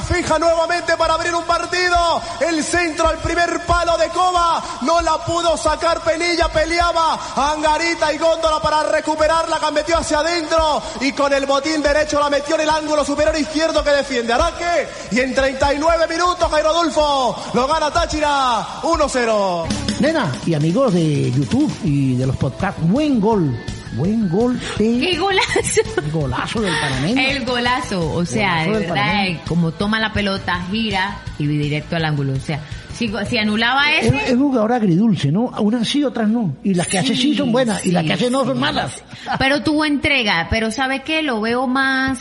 fija 0.00 0.38
nuevamente 0.38 0.96
para 0.96 1.14
abrir 1.14 1.34
un 1.34 1.44
partido. 1.44 2.20
El 2.40 2.62
centro 2.62 3.08
al 3.08 3.18
primer 3.18 3.64
palo 3.66 3.96
de 3.98 4.08
Coba. 4.08 4.62
No 4.82 5.00
la 5.00 5.24
pudo 5.24 5.56
sacar 5.56 6.00
Pelilla. 6.02 6.48
Peleaba 6.48 7.18
Angarita 7.36 8.12
y 8.12 8.18
Góndola 8.18 8.60
para 8.60 8.82
recuperarla. 8.84 9.58
Que 9.60 9.70
metió 9.72 9.98
hacia 9.98 10.18
adentro. 10.18 10.82
Y 11.00 11.12
con 11.12 11.32
el 11.32 11.46
botín 11.46 11.82
derecho 11.82 12.20
la 12.20 12.30
metió 12.30 12.54
en 12.56 12.62
el 12.62 12.70
ángulo 12.70 13.04
superior 13.04 13.36
izquierdo 13.36 13.82
que 13.82 13.90
defiende 13.90 14.32
Araque. 14.32 14.88
Y 15.10 15.20
en 15.20 15.34
39 15.34 16.06
minutos 16.08 16.50
Jairo 16.50 16.70
Adolfo 16.70 17.36
lo 17.52 17.66
gana 17.66 17.90
Táchira 17.90 18.82
1-0. 18.82 19.66
Nena 20.00 20.32
y 20.46 20.54
amigos 20.54 20.92
de 20.92 21.30
YouTube 21.30 21.72
y 21.84 22.16
de 22.16 22.26
los 22.26 22.36
podcasts, 22.36 22.80
buen 22.82 23.20
gol 23.20 23.56
Buen 23.94 24.28
gol 24.28 24.58
de... 24.78 24.98
¡Qué 25.00 25.18
golazo! 25.18 25.80
El 26.04 26.10
golazo 26.10 26.60
del 26.60 26.74
panameño. 26.74 27.20
El 27.20 27.44
golazo, 27.44 28.12
o 28.12 28.24
sea, 28.24 28.64
Golazo 28.66 28.80
de 28.80 28.86
verdad, 28.86 29.24
como 29.46 29.72
toma 29.72 30.00
la 30.00 30.12
pelota, 30.12 30.60
gira 30.70 31.18
y 31.38 31.46
directo 31.46 31.96
al 31.96 32.04
ángulo. 32.04 32.32
O 32.32 32.40
sea, 32.40 32.60
si, 32.94 33.12
si 33.28 33.38
anulaba 33.38 33.92
Es, 33.92 34.06
ese, 34.06 34.26
es 34.26 34.32
un 34.32 34.48
jugador 34.48 34.72
agridulce, 34.72 35.32
¿no? 35.32 35.46
Unas 35.58 35.88
sí, 35.88 36.04
otras 36.04 36.28
no. 36.28 36.56
Y 36.62 36.74
las 36.74 36.86
que 36.86 36.98
hace 36.98 37.16
sí 37.16 37.34
son 37.34 37.52
buenas, 37.52 37.84
y 37.84 37.90
las 37.90 38.04
que 38.04 38.12
hace 38.12 38.30
no 38.30 38.44
son 38.44 38.54
sí. 38.54 38.60
malas. 38.60 39.02
Pero 39.38 39.62
tuvo 39.62 39.84
entrega, 39.84 40.46
pero 40.50 40.70
¿sabe 40.70 41.02
qué? 41.02 41.22
Lo 41.22 41.40
veo 41.40 41.66
más 41.66 42.20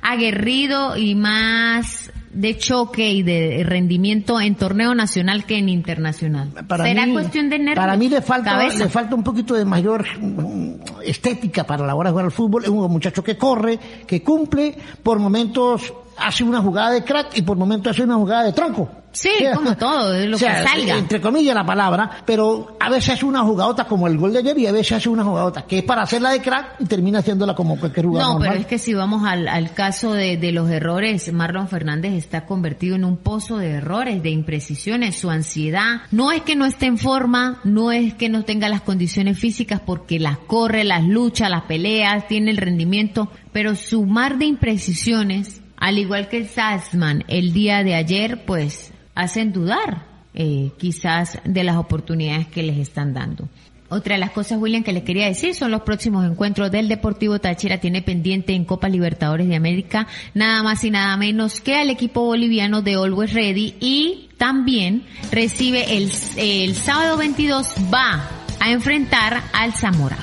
aguerrido 0.00 0.96
y 0.96 1.14
más 1.14 2.11
de 2.32 2.56
choque 2.56 3.10
y 3.12 3.22
de 3.22 3.62
rendimiento 3.64 4.40
en 4.40 4.54
torneo 4.54 4.94
nacional 4.94 5.44
que 5.44 5.58
en 5.58 5.68
internacional. 5.68 6.50
¿Será 6.76 7.06
mí, 7.06 7.12
cuestión 7.12 7.50
de 7.50 7.58
nervios? 7.58 7.76
Para 7.76 7.96
mí 7.96 8.08
le 8.08 8.22
falta, 8.22 8.52
Cabeza. 8.52 8.78
le 8.78 8.88
falta 8.88 9.14
un 9.14 9.22
poquito 9.22 9.54
de 9.54 9.64
mayor 9.64 10.06
mm, 10.18 10.74
estética 11.04 11.64
para 11.64 11.86
la 11.86 11.94
hora 11.94 12.08
de 12.08 12.12
jugar 12.12 12.24
al 12.26 12.32
fútbol. 12.32 12.64
Es 12.64 12.70
un 12.70 12.90
muchacho 12.90 13.22
que 13.22 13.36
corre, 13.36 13.78
que 14.06 14.22
cumple, 14.22 14.74
por 15.02 15.18
momentos 15.18 15.92
hace 16.16 16.44
una 16.44 16.60
jugada 16.60 16.90
de 16.90 17.04
crack 17.04 17.36
y 17.36 17.42
por 17.42 17.56
momentos 17.56 17.92
hace 17.92 18.02
una 18.02 18.16
jugada 18.16 18.44
de 18.44 18.52
tronco. 18.52 19.01
Sí, 19.12 19.30
como 19.54 19.76
todo, 19.76 20.14
es 20.14 20.26
lo 20.28 20.36
O 20.36 20.38
sea, 20.38 20.62
que 20.62 20.68
salga. 20.68 20.96
Entre 20.98 21.20
comillas 21.20 21.54
la 21.54 21.64
palabra, 21.66 22.10
pero 22.24 22.76
a 22.80 22.88
veces 22.90 23.10
hace 23.14 23.24
una 23.26 23.42
jugadota 23.42 23.84
como 23.84 24.06
el 24.08 24.16
gol 24.16 24.32
de 24.32 24.38
ayer 24.38 24.58
y 24.58 24.66
a 24.66 24.72
veces 24.72 24.92
hace 24.92 25.08
una 25.08 25.22
jugadota 25.24 25.62
que 25.66 25.78
es 25.78 25.84
para 25.84 26.02
hacerla 26.02 26.30
de 26.30 26.40
crack 26.40 26.76
y 26.80 26.86
termina 26.86 27.18
haciéndola 27.18 27.54
como 27.54 27.78
cualquier 27.78 28.06
jugador 28.06 28.26
No, 28.26 28.32
normal. 28.34 28.48
pero 28.50 28.60
es 28.62 28.66
que 28.66 28.78
si 28.78 28.94
vamos 28.94 29.22
al, 29.26 29.48
al 29.48 29.74
caso 29.74 30.12
de, 30.12 30.36
de 30.38 30.52
los 30.52 30.70
errores, 30.70 31.30
Marlon 31.32 31.68
Fernández 31.68 32.14
está 32.14 32.46
convertido 32.46 32.96
en 32.96 33.04
un 33.04 33.18
pozo 33.18 33.58
de 33.58 33.70
errores, 33.72 34.22
de 34.22 34.30
imprecisiones, 34.30 35.16
su 35.16 35.30
ansiedad. 35.30 36.02
No 36.10 36.32
es 36.32 36.42
que 36.42 36.56
no 36.56 36.64
esté 36.64 36.86
en 36.86 36.96
forma, 36.98 37.60
no 37.64 37.92
es 37.92 38.14
que 38.14 38.28
no 38.28 38.44
tenga 38.44 38.68
las 38.68 38.80
condiciones 38.80 39.38
físicas 39.38 39.80
porque 39.84 40.18
las 40.18 40.38
corre, 40.38 40.84
las 40.84 41.04
lucha, 41.04 41.48
las 41.48 41.64
peleas, 41.64 42.26
tiene 42.28 42.50
el 42.50 42.56
rendimiento, 42.56 43.30
pero 43.52 43.74
su 43.74 44.06
mar 44.06 44.38
de 44.38 44.46
imprecisiones, 44.46 45.60
al 45.76 45.98
igual 45.98 46.28
que 46.28 46.46
Sassman 46.46 47.24
el 47.28 47.52
día 47.52 47.82
de 47.82 47.94
ayer, 47.94 48.44
pues 48.46 48.91
hacen 49.14 49.52
dudar 49.52 50.06
eh, 50.34 50.70
quizás 50.78 51.38
de 51.44 51.64
las 51.64 51.76
oportunidades 51.76 52.46
que 52.48 52.62
les 52.62 52.78
están 52.78 53.14
dando. 53.14 53.48
Otra 53.88 54.14
de 54.14 54.20
las 54.20 54.30
cosas, 54.30 54.58
William, 54.58 54.82
que 54.82 54.94
les 54.94 55.02
quería 55.02 55.26
decir 55.26 55.54
son 55.54 55.70
los 55.70 55.82
próximos 55.82 56.24
encuentros 56.24 56.70
del 56.70 56.88
Deportivo 56.88 57.38
Táchira. 57.38 57.76
Tiene 57.76 58.00
pendiente 58.00 58.54
en 58.54 58.64
Copa 58.64 58.88
Libertadores 58.88 59.48
de 59.48 59.54
América 59.54 60.06
nada 60.32 60.62
más 60.62 60.82
y 60.84 60.90
nada 60.90 61.14
menos 61.18 61.60
que 61.60 61.76
al 61.76 61.90
equipo 61.90 62.24
boliviano 62.24 62.80
de 62.80 62.94
Always 62.94 63.34
Ready 63.34 63.74
y 63.80 64.30
también 64.38 65.04
recibe 65.30 65.98
el, 65.98 66.10
el 66.38 66.74
sábado 66.74 67.18
22 67.18 67.74
va 67.92 68.30
a 68.60 68.70
enfrentar 68.70 69.42
al 69.52 69.74
Zamora. 69.74 70.16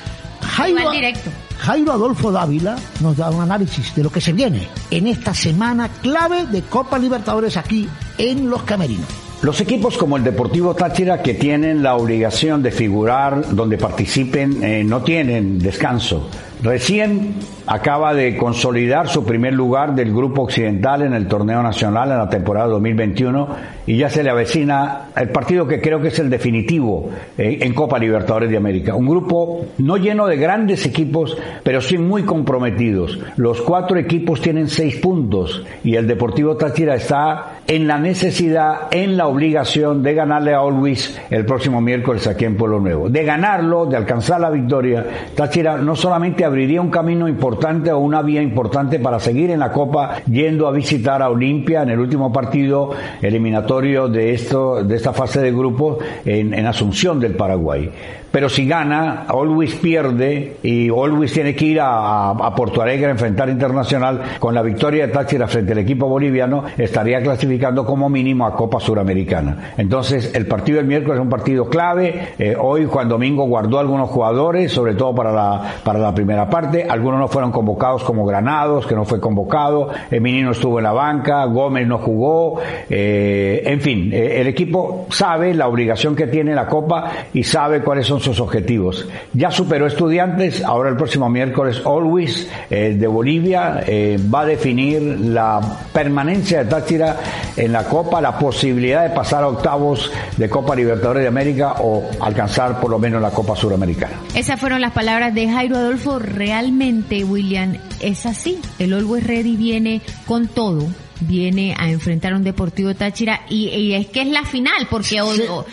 Igual 0.67 0.91
directo. 0.91 1.29
Jairo 1.59 1.91
Adolfo 1.91 2.31
Dávila 2.31 2.77
nos 3.01 3.17
da 3.17 3.29
un 3.29 3.41
análisis 3.41 3.93
de 3.93 4.03
lo 4.03 4.09
que 4.09 4.21
se 4.21 4.33
viene 4.33 4.67
en 4.89 5.07
esta 5.07 5.33
semana 5.33 5.89
clave 6.01 6.45
de 6.45 6.61
Copa 6.63 6.97
Libertadores 6.97 7.57
aquí 7.57 7.87
en 8.17 8.49
Los 8.49 8.63
Camerinos. 8.63 9.07
Los 9.41 9.61
equipos 9.61 9.97
como 9.97 10.17
el 10.17 10.23
Deportivo 10.23 10.73
Táchira 10.73 11.21
que 11.21 11.33
tienen 11.33 11.83
la 11.83 11.95
obligación 11.95 12.61
de 12.61 12.71
figurar 12.71 13.55
donde 13.55 13.77
participen 13.77 14.63
eh, 14.63 14.83
no 14.83 15.01
tienen 15.01 15.59
descanso. 15.59 16.29
Recién 16.61 17.35
acaba 17.67 18.13
de 18.13 18.35
consolidar 18.35 19.07
su 19.07 19.23
primer 19.23 19.53
lugar 19.53 19.95
del 19.95 20.11
Grupo 20.11 20.41
Occidental 20.41 21.03
en 21.03 21.13
el 21.13 21.27
torneo 21.27 21.63
nacional 21.63 22.11
en 22.11 22.17
la 22.17 22.29
temporada 22.29 22.67
2021 22.67 23.47
y 23.85 23.95
ya 23.97 24.09
se 24.09 24.23
le 24.23 24.29
avecina 24.29 25.05
el 25.15 25.29
partido 25.29 25.67
que 25.67 25.79
creo 25.79 26.01
que 26.01 26.09
es 26.09 26.19
el 26.19 26.29
definitivo 26.29 27.11
eh, 27.37 27.59
en 27.61 27.73
Copa 27.73 27.97
Libertadores 27.97 28.49
de 28.49 28.57
América. 28.57 28.93
Un 28.93 29.07
grupo 29.07 29.67
no 29.77 29.95
lleno 29.95 30.27
de 30.27 30.35
grandes 30.35 30.85
equipos, 30.85 31.37
pero 31.63 31.79
sí 31.79 31.97
muy 31.97 32.23
comprometidos. 32.23 33.17
Los 33.37 33.61
cuatro 33.61 33.97
equipos 33.97 34.41
tienen 34.41 34.67
seis 34.67 34.97
puntos 34.97 35.63
y 35.83 35.95
el 35.95 36.07
Deportivo 36.07 36.57
Táchira 36.57 36.95
está 36.95 37.59
en 37.67 37.87
la 37.87 37.99
necesidad, 37.99 38.89
en 38.91 39.15
la 39.15 39.27
obligación 39.27 40.03
de 40.03 40.13
ganarle 40.13 40.53
a 40.53 40.59
Always 40.59 41.19
el 41.29 41.45
próximo 41.45 41.79
miércoles 41.79 42.27
aquí 42.27 42.43
en 42.43 42.57
Pueblo 42.57 42.81
Nuevo. 42.81 43.09
De 43.09 43.23
ganarlo, 43.23 43.85
de 43.85 43.95
alcanzar 43.95 44.41
la 44.41 44.49
victoria, 44.49 45.05
Táchira 45.35 45.77
no 45.77 45.95
solamente 45.95 46.48
abriría 46.49 46.81
un 46.81 46.89
camino 46.89 47.27
importante 47.27 47.91
o 47.91 47.99
una 47.99 48.21
vía 48.21 48.41
importante 48.41 48.99
para 48.99 49.19
seguir 49.19 49.51
en 49.51 49.59
la 49.59 49.71
Copa 49.71 50.21
yendo 50.25 50.67
a 50.67 50.71
visitar 50.71 51.21
a 51.21 51.29
Olimpia 51.29 51.83
en 51.83 51.91
el 51.91 51.99
último 51.99 52.33
partido 52.33 52.91
eliminatorio 53.21 54.09
de 54.09 54.33
esto 54.33 54.83
de 54.83 54.95
esta 54.95 55.13
fase 55.13 55.41
de 55.41 55.51
grupo 55.51 55.99
en, 56.25 56.53
en 56.53 56.65
Asunción 56.65 57.19
del 57.19 57.35
Paraguay. 57.35 57.89
Pero 58.31 58.49
si 58.49 58.67
gana, 58.67 59.25
Always 59.27 59.75
pierde 59.75 60.57
y 60.63 60.89
Always 60.89 61.33
tiene 61.33 61.55
que 61.55 61.65
ir 61.65 61.81
a, 61.81 62.29
a 62.29 62.55
Porto 62.55 62.81
Alegre 62.81 63.07
a 63.07 63.11
enfrentar 63.11 63.49
Internacional 63.49 64.21
con 64.39 64.53
la 64.53 64.61
victoria 64.61 65.07
de 65.07 65.13
Táchira 65.13 65.47
frente 65.47 65.73
al 65.73 65.79
equipo 65.79 66.07
boliviano, 66.07 66.63
estaría 66.77 67.21
clasificando 67.21 67.85
como 67.85 68.09
mínimo 68.09 68.45
a 68.45 68.55
Copa 68.55 68.79
Suramericana. 68.79 69.73
Entonces, 69.77 70.33
el 70.35 70.45
partido 70.47 70.77
del 70.77 70.87
miércoles 70.87 71.17
es 71.17 71.21
un 71.21 71.29
partido 71.29 71.69
clave. 71.69 72.33
Eh, 72.37 72.55
hoy 72.59 72.85
Juan 72.85 73.09
Domingo 73.09 73.45
guardó 73.45 73.79
algunos 73.79 74.09
jugadores, 74.09 74.71
sobre 74.71 74.95
todo 74.95 75.13
para 75.15 75.31
la, 75.31 75.73
para 75.83 75.99
la 75.99 76.13
primera 76.13 76.49
parte. 76.49 76.85
Algunos 76.89 77.19
no 77.19 77.27
fueron 77.27 77.51
convocados 77.51 78.03
como 78.03 78.25
Granados, 78.25 78.85
que 78.85 78.95
no 78.95 79.05
fue 79.05 79.19
convocado. 79.19 79.89
Eminino 80.11 80.51
estuvo 80.51 80.79
en 80.79 80.83
la 80.83 80.93
banca, 80.93 81.45
Gómez 81.45 81.87
no 81.87 81.97
jugó. 81.97 82.59
Eh, 82.89 83.63
en 83.65 83.81
fin, 83.81 84.09
eh, 84.13 84.41
el 84.41 84.47
equipo 84.47 85.07
sabe 85.09 85.53
la 85.53 85.67
obligación 85.67 86.15
que 86.15 86.27
tiene 86.27 86.53
la 86.53 86.67
Copa 86.67 87.11
y 87.33 87.43
sabe 87.43 87.81
cuáles 87.81 88.05
son 88.05 88.18
sus 88.19 88.39
objetivos. 88.39 89.07
Ya 89.33 89.51
superó 89.51 89.87
estudiantes, 89.87 90.63
ahora 90.63 90.89
el 90.89 90.95
próximo 90.97 91.29
miércoles 91.29 91.81
Always 91.85 92.47
eh, 92.69 92.95
de 92.97 93.07
Bolivia 93.07 93.81
eh, 93.85 94.17
va 94.33 94.41
a 94.41 94.45
definir 94.45 95.01
la 95.01 95.59
permanencia 95.93 96.63
de 96.63 96.69
Táchira 96.69 97.17
en 97.57 97.71
la 97.71 97.83
Copa, 97.83 98.21
la 98.21 98.37
posibilidad 98.37 99.03
de 99.07 99.15
pasar 99.15 99.43
a 99.43 99.47
octavos 99.47 100.11
de 100.37 100.49
Copa 100.49 100.75
Libertadores 100.75 101.21
de 101.23 101.27
América 101.27 101.75
o 101.79 102.09
alcanzar 102.21 102.79
por 102.79 102.89
lo 102.91 102.99
menos 102.99 103.21
la 103.21 103.31
Copa 103.31 103.55
Suramericana. 103.55 104.13
Esas 104.35 104.59
fueron 104.59 104.81
las 104.81 104.91
palabras 104.93 105.33
de 105.33 105.49
Jairo 105.49 105.77
Adolfo. 105.77 106.19
Realmente, 106.19 107.23
William, 107.23 107.75
es 108.01 108.25
así. 108.25 108.59
El 108.79 108.93
Always 108.93 109.25
Ready 109.25 109.55
viene 109.57 110.01
con 110.25 110.47
todo. 110.47 110.87
Viene 111.21 111.75
a 111.77 111.89
enfrentar 111.89 112.31
a 112.31 112.37
un 112.37 112.43
Deportivo 112.45 112.93
Táchira 112.95 113.41
y, 113.49 113.67
y 113.67 113.93
es 113.93 114.07
que 114.07 114.21
es 114.21 114.27
la 114.29 114.45
final, 114.45 114.87
porque 114.89 115.21
o- 115.21 115.27
o- 115.27 115.65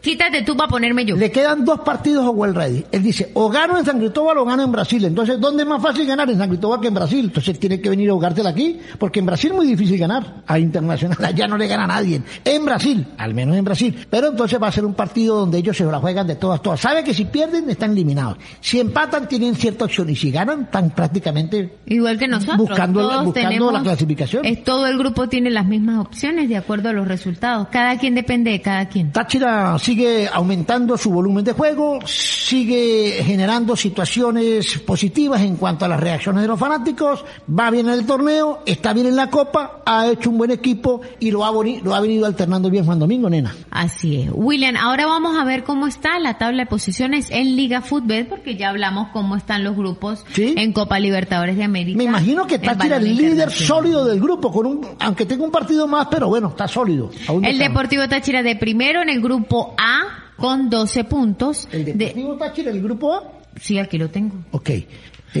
quítate 0.00 0.42
tú 0.42 0.56
para 0.56 0.68
ponerme 0.68 1.04
yo. 1.04 1.16
Le 1.16 1.30
quedan 1.30 1.64
dos 1.64 1.80
partidos 1.80 2.24
a 2.26 2.30
Well 2.30 2.54
Ready. 2.54 2.84
Él 2.92 3.02
dice, 3.02 3.30
o 3.34 3.48
gano 3.50 3.78
en 3.78 3.84
San 3.84 3.98
Cristóbal 3.98 4.38
o 4.38 4.44
gano 4.44 4.62
en 4.64 4.72
Brasil. 4.72 5.04
Entonces, 5.04 5.40
¿dónde 5.40 5.62
es 5.64 5.68
más 5.68 5.82
fácil 5.82 6.06
ganar? 6.06 6.30
En 6.30 6.38
San 6.38 6.48
Cristóbal 6.48 6.80
que 6.80 6.88
en 6.88 6.94
Brasil. 6.94 7.24
Entonces 7.26 7.58
tiene 7.58 7.80
que 7.80 7.88
venir 7.90 8.10
a 8.10 8.12
jugártela 8.12 8.50
aquí, 8.50 8.78
porque 8.98 9.20
en 9.20 9.26
Brasil 9.26 9.50
es 9.50 9.56
muy 9.56 9.66
difícil 9.66 9.98
ganar. 9.98 10.42
A 10.46 10.58
Internacional 10.58 11.18
allá 11.24 11.46
no 11.48 11.56
le 11.56 11.66
gana 11.66 11.84
a 11.84 11.86
nadie. 11.88 12.22
En 12.44 12.64
Brasil, 12.64 13.06
al 13.18 13.34
menos 13.34 13.56
en 13.56 13.64
Brasil. 13.64 14.06
Pero 14.08 14.28
entonces 14.28 14.60
va 14.62 14.68
a 14.68 14.72
ser 14.72 14.84
un 14.84 14.94
partido 14.94 15.38
donde 15.40 15.58
ellos 15.58 15.76
se 15.76 15.84
la 15.84 15.98
juegan 15.98 16.26
de 16.26 16.36
todas, 16.36 16.62
todas. 16.62 16.80
Sabe 16.80 17.02
que 17.04 17.12
si 17.14 17.24
pierden 17.26 17.68
están 17.70 17.92
eliminados. 17.92 18.38
Si 18.60 18.78
empatan 18.80 19.28
tienen 19.28 19.54
cierta 19.54 19.84
opción 19.86 20.08
y 20.10 20.16
si 20.16 20.30
ganan 20.30 20.62
están 20.62 20.90
prácticamente 20.90 21.78
Igual 21.86 22.18
que 22.18 22.28
nosotros. 22.28 22.56
buscando, 22.58 23.00
todos 23.00 23.24
buscando 23.24 23.48
tenemos- 23.48 23.72
la 23.72 23.82
clasificación. 23.82 24.44
Es, 24.44 24.64
todo 24.64 24.86
el 24.86 24.98
grupo 24.98 25.28
tiene 25.28 25.50
las 25.50 25.66
mismas 25.66 25.98
opciones 25.98 26.48
de 26.48 26.56
acuerdo 26.56 26.88
a 26.88 26.92
los 26.92 27.06
resultados. 27.08 27.68
Cada 27.70 27.98
quien 27.98 28.14
depende 28.14 28.50
de 28.52 28.60
cada 28.60 28.86
quien. 28.88 29.12
Táchira 29.12 29.71
sigue 29.78 30.28
aumentando 30.32 30.96
su 30.96 31.10
volumen 31.10 31.44
de 31.44 31.52
juego, 31.52 31.98
sigue 32.06 33.22
generando 33.24 33.76
situaciones 33.76 34.78
positivas 34.80 35.40
en 35.42 35.56
cuanto 35.56 35.84
a 35.84 35.88
las 35.88 36.00
reacciones 36.00 36.42
de 36.42 36.48
los 36.48 36.58
fanáticos, 36.58 37.24
va 37.48 37.70
bien 37.70 37.88
en 37.88 37.94
el 37.94 38.06
torneo, 38.06 38.62
está 38.66 38.92
bien 38.92 39.06
en 39.06 39.16
la 39.16 39.30
Copa, 39.30 39.82
ha 39.84 40.08
hecho 40.08 40.30
un 40.30 40.38
buen 40.38 40.50
equipo 40.50 41.00
y 41.20 41.30
lo 41.30 41.44
ha, 41.44 41.52
lo 41.82 41.94
ha 41.94 42.00
venido 42.00 42.26
alternando 42.26 42.70
bien 42.70 42.84
Juan 42.84 42.98
Domingo, 42.98 43.28
nena. 43.30 43.54
Así 43.70 44.22
es. 44.22 44.30
William, 44.32 44.76
ahora 44.76 45.06
vamos 45.06 45.36
a 45.38 45.44
ver 45.44 45.64
cómo 45.64 45.86
está 45.86 46.18
la 46.18 46.38
tabla 46.38 46.64
de 46.64 46.66
posiciones 46.66 47.30
en 47.30 47.56
Liga 47.56 47.80
Fútbol, 47.80 48.26
porque 48.28 48.56
ya 48.56 48.70
hablamos 48.70 49.08
cómo 49.12 49.36
están 49.36 49.64
los 49.64 49.76
grupos 49.76 50.24
en 50.36 50.72
Copa 50.72 50.98
Libertadores 50.98 51.56
de 51.56 51.64
América. 51.64 51.98
Me 51.98 52.04
imagino 52.04 52.46
que 52.46 52.58
Táchira 52.58 52.96
el 52.96 53.16
líder 53.16 53.50
sólido 53.50 54.04
del 54.04 54.20
grupo, 54.20 54.52
con 54.52 54.66
un, 54.66 54.86
aunque 54.98 55.26
tenga 55.26 55.44
un 55.44 55.50
partido 55.50 55.86
más, 55.86 56.08
pero 56.10 56.28
bueno, 56.28 56.48
está 56.48 56.68
sólido. 56.68 57.10
No 57.28 57.40
El. 57.42 57.62
Deportivo 57.62 58.08
Táchira 58.08 58.42
de 58.42 58.56
primero 58.56 59.02
en 59.02 59.08
el 59.08 59.20
grupo 59.20 59.61
A 59.78 60.34
con 60.36 60.68
12 60.70 61.04
puntos. 61.04 61.68
¿El 61.70 61.84
Deportivo 61.84 62.36
Táchira, 62.36 62.70
el 62.70 62.82
grupo 62.82 63.14
A? 63.14 63.22
Sí, 63.60 63.78
aquí 63.78 63.98
lo 63.98 64.08
tengo. 64.08 64.44
Ok. 64.50 64.70
Eh, 64.70 64.86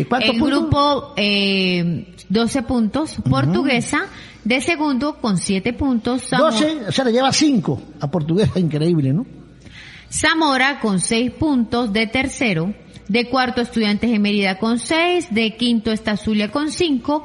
¿Cuántos 0.08 0.30
El 0.30 0.38
puntos? 0.38 0.60
grupo 0.60 1.14
eh, 1.16 2.14
12 2.28 2.62
puntos. 2.62 3.16
Portuguesa 3.28 4.06
de 4.44 4.60
segundo 4.60 5.16
con 5.16 5.38
7 5.38 5.72
puntos. 5.72 6.22
Zamora, 6.22 6.50
12, 6.52 6.86
o 6.88 6.92
sea, 6.92 7.04
le 7.04 7.12
lleva 7.12 7.32
5 7.32 7.82
a 8.00 8.10
Portuguesa, 8.10 8.58
increíble, 8.58 9.12
¿no? 9.12 9.26
Zamora 10.10 10.80
con 10.80 11.00
6 11.00 11.30
puntos 11.32 11.92
de 11.92 12.06
tercero. 12.06 12.74
De 13.08 13.28
cuarto 13.28 13.60
Estudiantes 13.60 14.10
de 14.10 14.18
Mérida 14.18 14.58
con 14.58 14.78
6. 14.78 15.34
De 15.34 15.56
quinto 15.56 15.90
está 15.90 16.16
Zulia 16.16 16.50
con 16.50 16.70
5. 16.70 17.24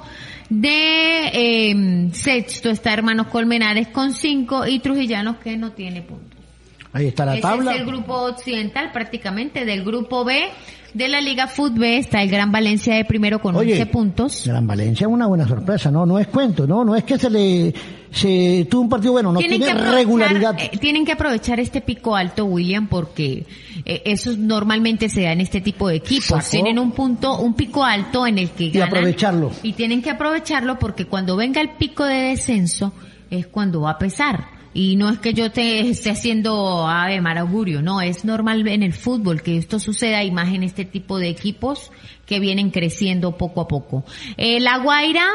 De 0.50 1.28
eh, 1.34 2.10
sexto 2.14 2.70
está 2.70 2.94
Hermanos 2.94 3.28
Colmenares 3.28 3.90
con 3.90 4.14
5 4.14 4.68
y 4.68 4.80
Trujillanos 4.80 5.38
que 5.38 5.56
no 5.58 5.72
tiene 5.74 6.02
puntos. 6.02 6.27
Ahí 6.93 7.08
está 7.08 7.26
la 7.26 7.34
Ese 7.34 7.41
tabla. 7.41 7.73
es 7.73 7.82
el 7.82 7.86
grupo 7.86 8.13
occidental 8.13 8.91
prácticamente. 8.91 9.65
Del 9.65 9.84
grupo 9.84 10.23
B 10.23 10.50
de 10.93 11.08
la 11.10 11.21
Liga 11.21 11.47
Fútbol 11.47 11.84
está 11.84 12.23
el 12.23 12.30
Gran 12.30 12.52
Valencia 12.52 12.95
de 12.95 13.06
primero 13.06 13.39
con 13.39 13.56
Oye, 13.56 13.73
11 13.73 13.86
puntos. 13.88 14.43
Gran 14.47 14.65
Valencia 14.65 15.06
es 15.06 15.12
una 15.13 15.28
buena 15.28 15.47
sorpresa, 15.47 15.91
no, 15.91 16.06
no 16.06 16.17
es 16.17 16.28
cuento, 16.28 16.65
no, 16.65 16.84
no 16.84 16.95
es 16.95 17.04
que 17.04 17.19
se 17.19 17.30
le, 17.30 17.73
se 18.10 18.65
tuvo 18.71 18.82
un 18.84 18.89
partido 18.89 19.12
bueno, 19.12 19.32
no 19.32 19.38
tiene 19.39 19.56
aprovechar, 19.69 19.93
regularidad. 19.93 20.56
eh, 20.60 20.71
tienen 20.80 21.06
que 21.06 21.12
aprovechar 21.12 21.60
este 21.60 21.82
pico 21.82 22.15
alto, 22.15 22.45
William, 22.45 22.88
porque 22.88 23.45
eh, 23.86 24.02
eso 24.06 24.32
normalmente 24.38 25.07
se 25.09 25.24
da 25.24 25.34
en 25.34 25.41
este 25.41 25.62
tipo 25.62 25.89
de 25.89 25.97
equipos. 25.97 26.26
Sacó. 26.45 26.49
Tienen 26.49 26.80
un 26.80 26.91
punto, 26.93 27.38
un 27.41 27.53
pico 27.53 27.84
alto 27.84 28.26
en 28.26 28.39
el 28.39 28.49
que 28.51 28.64
Y 28.64 28.72
ganan. 28.72 28.88
aprovecharlo. 28.88 29.51
Y 29.62 29.74
tienen 29.74 30.01
que 30.01 30.09
aprovecharlo 30.09 30.80
porque 30.80 31.05
cuando 31.05 31.36
venga 31.36 31.62
el 31.62 31.72
pico 31.72 32.05
de 32.05 32.16
descenso 32.30 32.93
es 33.30 33.45
cuando 33.45 33.82
va 33.82 33.91
a 33.91 33.97
pesar. 33.99 34.57
Y 34.78 34.95
no 34.95 35.09
es 35.09 35.17
que 35.17 35.34
yo 35.34 35.51
te 35.51 35.89
esté 35.89 36.11
haciendo 36.11 36.88
ave 36.88 37.19
mal 37.19 37.39
augurio, 37.39 37.82
no, 37.82 37.99
es 37.99 38.23
normal 38.25 38.67
en 38.67 38.84
el 38.84 38.93
fútbol 38.93 39.41
que 39.41 39.57
esto 39.57 39.80
suceda 39.80 40.23
y 40.23 40.30
más 40.30 40.53
en 40.53 40.61
este 40.61 40.86
tipo 40.86 41.17
de 41.17 41.30
equipos 41.30 41.91
que 42.28 42.39
vienen 42.39 42.69
creciendo 42.69 43.38
poco 43.38 43.61
a 43.61 43.67
poco. 43.67 44.05
Eh, 44.38 44.59
la 44.59 44.78
Guaira 44.78 45.25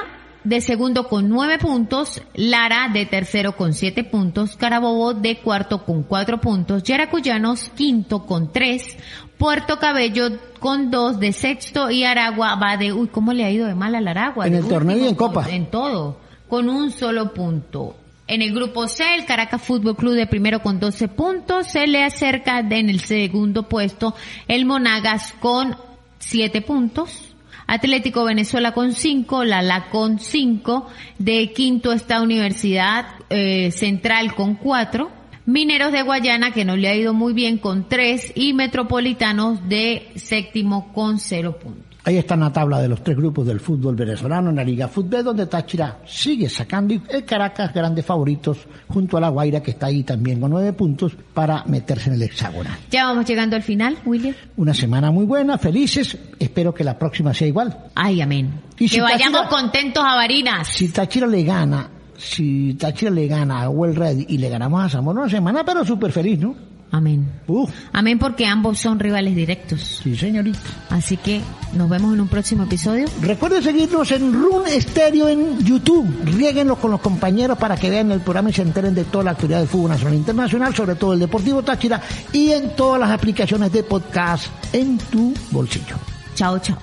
de 0.44 0.60
segundo 0.60 1.08
con 1.08 1.28
nueve 1.28 1.58
puntos, 1.58 2.22
Lara 2.36 2.88
de 2.92 3.04
tercero 3.04 3.56
con 3.56 3.72
siete 3.72 4.04
puntos, 4.04 4.54
Carabobo 4.54 5.12
de 5.12 5.40
cuarto 5.40 5.84
con 5.84 6.04
cuatro 6.04 6.40
puntos, 6.40 6.84
Yaracuyanos 6.84 7.68
quinto 7.70 8.24
con 8.26 8.52
tres, 8.52 8.96
Puerto 9.38 9.80
Cabello 9.80 10.38
con 10.60 10.92
dos 10.92 11.18
de 11.18 11.32
sexto 11.32 11.90
y 11.90 12.04
Aragua 12.04 12.54
va 12.54 12.76
de, 12.76 12.92
uy, 12.92 13.08
¿cómo 13.08 13.32
le 13.32 13.44
ha 13.44 13.50
ido 13.50 13.66
de 13.66 13.74
mal 13.74 13.96
al 13.96 14.06
Aragua? 14.06 14.46
En 14.46 14.52
De 14.52 14.58
el 14.60 14.68
torneo 14.68 14.98
y 14.98 15.08
en 15.08 15.16
Copa. 15.16 15.50
En 15.50 15.66
todo, 15.66 16.20
con 16.48 16.68
un 16.68 16.92
solo 16.92 17.34
punto. 17.34 17.96
En 18.32 18.40
el 18.40 18.54
grupo 18.54 18.88
C, 18.88 19.14
el 19.14 19.26
Caracas 19.26 19.60
Fútbol 19.60 19.94
Club 19.94 20.14
de 20.14 20.26
primero 20.26 20.62
con 20.62 20.80
12 20.80 21.06
puntos, 21.08 21.66
se 21.66 21.86
le 21.86 22.02
acerca 22.02 22.62
de- 22.62 22.78
en 22.78 22.88
el 22.88 23.00
segundo 23.00 23.68
puesto 23.68 24.14
el 24.48 24.64
Monagas 24.64 25.34
con 25.38 25.76
7 26.18 26.62
puntos. 26.62 27.34
Atlético 27.66 28.24
Venezuela 28.24 28.72
con 28.72 28.94
5, 28.94 29.44
Lala 29.44 29.90
con 29.90 30.18
5, 30.18 30.88
de 31.18 31.52
quinto 31.52 31.92
está 31.92 32.22
Universidad 32.22 33.04
eh, 33.28 33.70
Central 33.70 34.34
con 34.34 34.54
4, 34.54 35.10
Mineros 35.44 35.92
de 35.92 36.00
Guayana 36.00 36.52
que 36.52 36.64
no 36.64 36.74
le 36.76 36.88
ha 36.88 36.94
ido 36.96 37.12
muy 37.12 37.34
bien 37.34 37.58
con 37.58 37.86
3 37.86 38.32
y 38.34 38.54
Metropolitanos 38.54 39.68
de 39.68 40.10
séptimo 40.16 40.90
con 40.94 41.18
0 41.18 41.58
puntos. 41.58 41.91
Ahí 42.04 42.16
está 42.18 42.34
en 42.34 42.40
la 42.40 42.52
tabla 42.52 42.80
de 42.80 42.88
los 42.88 43.02
tres 43.04 43.16
grupos 43.16 43.46
del 43.46 43.60
fútbol 43.60 43.94
venezolano 43.94 44.50
en 44.50 44.56
la 44.56 44.64
Liga 44.64 44.88
Fútbol, 44.88 45.22
donde 45.22 45.46
Táchira 45.46 45.98
sigue 46.04 46.48
sacando 46.48 46.94
y 46.94 47.02
el 47.08 47.24
Caracas 47.24 47.72
grandes 47.72 48.04
favoritos 48.04 48.58
junto 48.88 49.16
a 49.16 49.20
la 49.20 49.28
Guaira 49.28 49.62
que 49.62 49.70
está 49.70 49.86
ahí 49.86 50.02
también 50.02 50.40
con 50.40 50.50
nueve 50.50 50.72
puntos 50.72 51.12
para 51.32 51.62
meterse 51.66 52.08
en 52.10 52.16
el 52.16 52.22
hexagonal. 52.22 52.76
Ya 52.90 53.04
vamos 53.06 53.24
llegando 53.24 53.54
al 53.54 53.62
final, 53.62 53.98
William. 54.04 54.34
Una 54.56 54.74
semana 54.74 55.12
muy 55.12 55.24
buena, 55.26 55.58
felices, 55.58 56.18
espero 56.40 56.74
que 56.74 56.82
la 56.82 56.98
próxima 56.98 57.32
sea 57.32 57.46
igual. 57.46 57.76
Ay, 57.94 58.20
amén. 58.20 58.50
Y 58.80 58.88
que 58.88 59.00
vayamos 59.00 59.42
Táchira- 59.42 59.48
contentos 59.48 60.04
a 60.04 60.16
Barinas. 60.16 60.66
Si 60.68 60.88
Táchira 60.88 61.28
le 61.28 61.44
gana, 61.44 61.88
si 62.16 62.74
Táchira 62.74 63.12
le 63.12 63.28
gana 63.28 63.62
a 63.62 63.68
Well 63.70 63.94
Red 63.94 64.24
y 64.28 64.38
le 64.38 64.48
ganamos 64.48 64.82
a 64.84 64.88
Zamora 64.88 65.20
una 65.20 65.30
semana, 65.30 65.64
pero 65.64 65.84
súper 65.84 66.10
feliz, 66.10 66.40
¿no? 66.40 66.71
Amén. 66.92 67.26
Uh, 67.48 67.66
Amén 67.94 68.18
porque 68.18 68.44
ambos 68.46 68.78
son 68.78 68.98
rivales 69.00 69.34
directos. 69.34 70.00
sí, 70.02 70.14
señorita. 70.14 70.58
Así 70.90 71.16
que 71.16 71.40
nos 71.72 71.88
vemos 71.88 72.12
en 72.12 72.20
un 72.20 72.28
próximo 72.28 72.64
episodio. 72.64 73.06
Recuerden 73.22 73.62
seguirnos 73.62 74.10
en 74.12 74.30
Run 74.30 74.64
Stereo 74.78 75.26
en 75.28 75.58
YouTube. 75.64 76.06
Riéguenlo 76.24 76.76
con 76.76 76.90
los 76.90 77.00
compañeros 77.00 77.56
para 77.56 77.76
que 77.76 77.88
vean 77.88 78.12
el 78.12 78.20
programa 78.20 78.50
y 78.50 78.52
se 78.52 78.60
enteren 78.60 78.94
de 78.94 79.04
toda 79.04 79.24
la 79.24 79.30
actividad 79.30 79.60
del 79.60 79.68
fútbol 79.68 79.90
nacional 79.90 80.12
e 80.12 80.18
internacional, 80.18 80.74
sobre 80.74 80.94
todo 80.96 81.14
el 81.14 81.20
Deportivo 81.20 81.62
Táchira 81.62 82.00
y 82.30 82.50
en 82.50 82.76
todas 82.76 83.00
las 83.00 83.10
aplicaciones 83.10 83.72
de 83.72 83.82
podcast 83.84 84.48
en 84.74 84.98
tu 84.98 85.32
bolsillo. 85.50 85.96
Chao, 86.34 86.58
chao. 86.58 86.76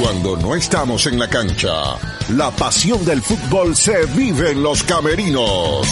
Cuando 0.00 0.36
no 0.38 0.54
estamos 0.54 1.06
en 1.06 1.18
la 1.18 1.28
cancha, 1.28 1.70
la 2.30 2.50
pasión 2.50 3.04
del 3.04 3.20
fútbol 3.20 3.76
se 3.76 4.06
vive 4.06 4.52
en 4.52 4.62
los 4.62 4.82
camerinos. 4.82 5.86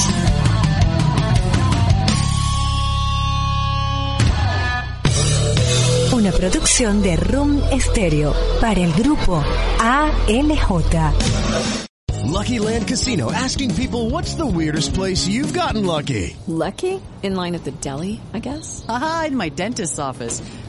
Una 6.23 6.31
producción 6.31 7.03
de 7.03 7.16
Room 7.16 7.61
Stereo 7.81 8.33
para 8.61 8.79
el 8.79 8.93
grupo 8.93 9.43
ALJ. 9.81 10.95
Lucky 12.23 12.61
Land 12.61 12.87
Casino 12.87 13.33
asking 13.33 13.75
people 13.75 14.09
what's 14.09 14.37
the 14.37 14.47
weirdest 14.47 14.95
place 14.95 15.27
you've 15.27 15.53
gotten 15.53 15.85
lucky? 15.85 16.37
Lucky? 16.47 17.01
In 17.25 17.35
line 17.35 17.57
at 17.57 17.64
the 17.64 17.73
deli, 17.73 18.20
I 18.33 18.39
guess? 18.39 18.85
Aha, 18.89 19.25
in 19.31 19.37
my 19.37 19.49
dentist's 19.49 19.99
office. 19.99 20.41